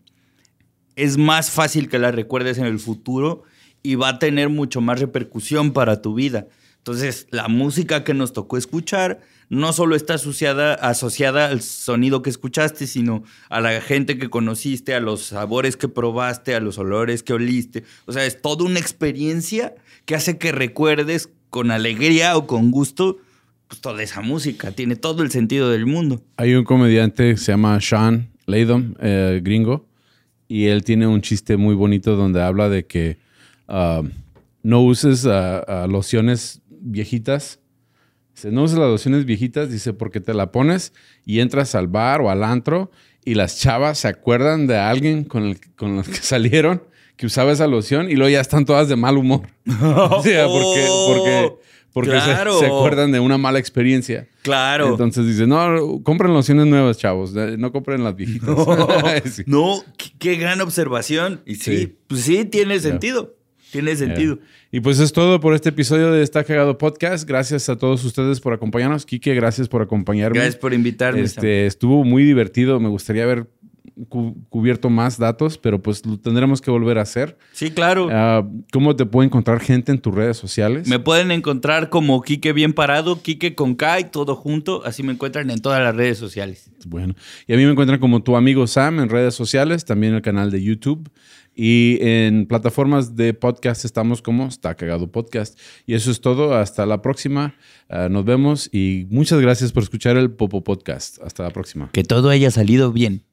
es 0.96 1.18
más 1.18 1.50
fácil 1.50 1.88
que 1.88 1.98
la 1.98 2.12
recuerdes 2.12 2.58
en 2.58 2.66
el 2.66 2.78
futuro 2.78 3.42
y 3.82 3.96
va 3.96 4.10
a 4.10 4.18
tener 4.18 4.48
mucho 4.48 4.80
más 4.80 5.00
repercusión 5.00 5.72
para 5.72 6.02
tu 6.02 6.14
vida. 6.14 6.46
Entonces, 6.78 7.26
la 7.30 7.48
música 7.48 8.04
que 8.04 8.14
nos 8.14 8.32
tocó 8.32 8.56
escuchar 8.56 9.20
no 9.50 9.72
solo 9.72 9.96
está 9.96 10.14
asociada, 10.14 10.74
asociada 10.74 11.46
al 11.46 11.60
sonido 11.60 12.22
que 12.22 12.30
escuchaste, 12.30 12.86
sino 12.86 13.24
a 13.48 13.60
la 13.60 13.80
gente 13.80 14.16
que 14.16 14.30
conociste, 14.30 14.94
a 14.94 15.00
los 15.00 15.22
sabores 15.22 15.76
que 15.76 15.88
probaste, 15.88 16.54
a 16.54 16.60
los 16.60 16.78
olores 16.78 17.24
que 17.24 17.32
oliste. 17.32 17.82
O 18.06 18.12
sea, 18.12 18.24
es 18.24 18.40
toda 18.40 18.64
una 18.64 18.78
experiencia 18.78 19.74
que 20.06 20.14
hace 20.14 20.38
que 20.38 20.52
recuerdes 20.52 21.30
con 21.50 21.72
alegría 21.72 22.36
o 22.36 22.46
con 22.46 22.70
gusto 22.70 23.18
pues, 23.66 23.80
toda 23.80 24.00
esa 24.04 24.20
música. 24.20 24.70
Tiene 24.70 24.94
todo 24.94 25.24
el 25.24 25.32
sentido 25.32 25.68
del 25.68 25.84
mundo. 25.84 26.22
Hay 26.36 26.54
un 26.54 26.64
comediante 26.64 27.32
que 27.32 27.36
se 27.36 27.50
llama 27.50 27.80
Sean 27.80 28.30
Latham, 28.46 28.94
eh, 29.00 29.40
gringo, 29.42 29.84
y 30.46 30.66
él 30.66 30.84
tiene 30.84 31.08
un 31.08 31.22
chiste 31.22 31.56
muy 31.56 31.74
bonito 31.74 32.14
donde 32.14 32.40
habla 32.40 32.68
de 32.68 32.86
que 32.86 33.18
ah, 33.66 34.02
no 34.62 34.82
uses 34.82 35.24
uh, 35.24 35.88
lociones 35.88 36.60
viejitas 36.68 37.59
Dice, 38.40 38.50
no 38.50 38.62
uses 38.62 38.78
las 38.78 38.88
lociones 38.88 39.26
viejitas, 39.26 39.70
dice, 39.70 39.92
porque 39.92 40.18
te 40.20 40.32
la 40.32 40.50
pones 40.50 40.94
y 41.26 41.40
entras 41.40 41.74
al 41.74 41.88
bar 41.88 42.22
o 42.22 42.30
al 42.30 42.42
antro 42.42 42.90
y 43.22 43.34
las 43.34 43.58
chavas 43.58 43.98
se 43.98 44.08
acuerdan 44.08 44.66
de 44.66 44.78
alguien 44.78 45.24
con 45.24 45.44
el, 45.44 45.60
con 45.76 46.02
que 46.02 46.14
salieron 46.22 46.82
que 47.16 47.26
usaba 47.26 47.52
esa 47.52 47.66
loción 47.66 48.10
y 48.10 48.14
luego 48.14 48.30
ya 48.30 48.40
están 48.40 48.64
todas 48.64 48.88
de 48.88 48.96
mal 48.96 49.18
humor. 49.18 49.42
o 49.82 50.22
sea, 50.22 50.46
porque, 50.46 50.86
porque, 51.06 51.52
porque 51.92 52.10
se- 52.12 52.16
Claro. 52.24 52.58
se, 52.58 52.64
acuerdan 52.64 53.12
de 53.12 53.20
una 53.20 53.36
mala 53.36 53.58
experiencia. 53.58 54.26
Claro. 54.40 54.88
Entonces 54.88 55.26
dicen, 55.26 55.50
no, 55.50 56.02
compren 56.02 56.32
lociones 56.32 56.66
nuevas, 56.66 56.96
chavos, 56.96 57.34
no 57.34 57.72
compren 57.72 58.02
las 58.04 58.16
viejitas. 58.16 58.48
Sí. 59.30 59.42
No, 59.46 59.84
qué, 59.98 60.12
qué 60.18 60.36
gran 60.36 60.62
observación. 60.62 61.42
Y 61.44 61.56
sí, 61.56 61.76
Sí. 61.76 61.96
pues 62.06 62.22
sí, 62.22 62.46
tiene 62.46 62.80
sentido. 62.80 63.34
Tiene 63.70 63.94
sentido. 63.96 64.38
Y 64.72 64.80
pues 64.80 64.98
es 65.00 65.12
todo 65.12 65.40
por 65.40 65.54
este 65.54 65.68
episodio 65.70 66.10
de 66.12 66.22
Está 66.22 66.44
Cagado 66.44 66.78
Podcast. 66.78 67.28
Gracias 67.28 67.68
a 67.68 67.76
todos 67.76 68.04
ustedes 68.04 68.40
por 68.40 68.52
acompañarnos. 68.52 69.06
Quique, 69.06 69.34
gracias 69.34 69.68
por 69.68 69.82
acompañarme. 69.82 70.34
Gracias 70.38 70.56
por 70.56 70.72
invitarme. 70.74 71.20
Este, 71.22 71.66
estuvo 71.66 72.04
muy 72.04 72.24
divertido. 72.24 72.78
Me 72.80 72.88
gustaría 72.88 73.24
haber 73.24 73.46
cu- 74.08 74.36
cubierto 74.48 74.90
más 74.90 75.18
datos, 75.18 75.58
pero 75.58 75.82
pues 75.82 76.04
lo 76.06 76.18
tendremos 76.18 76.60
que 76.60 76.70
volver 76.70 76.98
a 76.98 77.02
hacer. 77.02 77.36
Sí, 77.52 77.70
claro. 77.70 78.08
Ah, 78.10 78.46
¿Cómo 78.72 78.96
te 78.96 79.06
puede 79.06 79.26
encontrar 79.26 79.60
gente 79.60 79.92
en 79.92 79.98
tus 79.98 80.14
redes 80.14 80.36
sociales? 80.36 80.88
Me 80.88 80.98
pueden 80.98 81.30
encontrar 81.30 81.90
como 81.90 82.22
Quique 82.22 82.52
Bien 82.52 82.72
Parado, 82.72 83.22
Quique 83.22 83.54
con 83.54 83.74
K 83.74 84.00
y 84.00 84.04
todo 84.04 84.36
junto. 84.36 84.84
Así 84.84 85.02
me 85.02 85.12
encuentran 85.12 85.50
en 85.50 85.60
todas 85.60 85.82
las 85.82 85.94
redes 85.94 86.16
sociales. 86.18 86.70
Bueno, 86.86 87.14
y 87.46 87.52
a 87.52 87.56
mí 87.56 87.64
me 87.64 87.72
encuentran 87.72 88.00
como 88.00 88.22
tu 88.22 88.36
amigo 88.36 88.66
Sam 88.66 89.00
en 89.00 89.08
redes 89.08 89.34
sociales, 89.34 89.84
también 89.84 90.12
en 90.12 90.16
el 90.18 90.22
canal 90.22 90.50
de 90.50 90.62
YouTube. 90.62 91.08
Y 91.62 91.98
en 92.00 92.46
plataformas 92.46 93.16
de 93.16 93.34
podcast 93.34 93.84
estamos 93.84 94.22
como 94.22 94.46
Está 94.46 94.74
Cagado 94.76 95.12
Podcast. 95.12 95.58
Y 95.84 95.92
eso 95.92 96.10
es 96.10 96.22
todo. 96.22 96.54
Hasta 96.54 96.86
la 96.86 97.02
próxima. 97.02 97.54
Ah, 97.90 98.08
nos 98.08 98.24
vemos 98.24 98.70
y 98.72 99.06
muchas 99.10 99.42
gracias 99.42 99.70
por 99.70 99.82
escuchar 99.82 100.16
el 100.16 100.30
Popo 100.30 100.64
Podcast. 100.64 101.20
Hasta 101.22 101.42
la 101.42 101.50
próxima. 101.50 101.90
Que 101.92 102.02
todo 102.02 102.30
haya 102.30 102.50
salido 102.50 102.92
bien. 102.92 103.26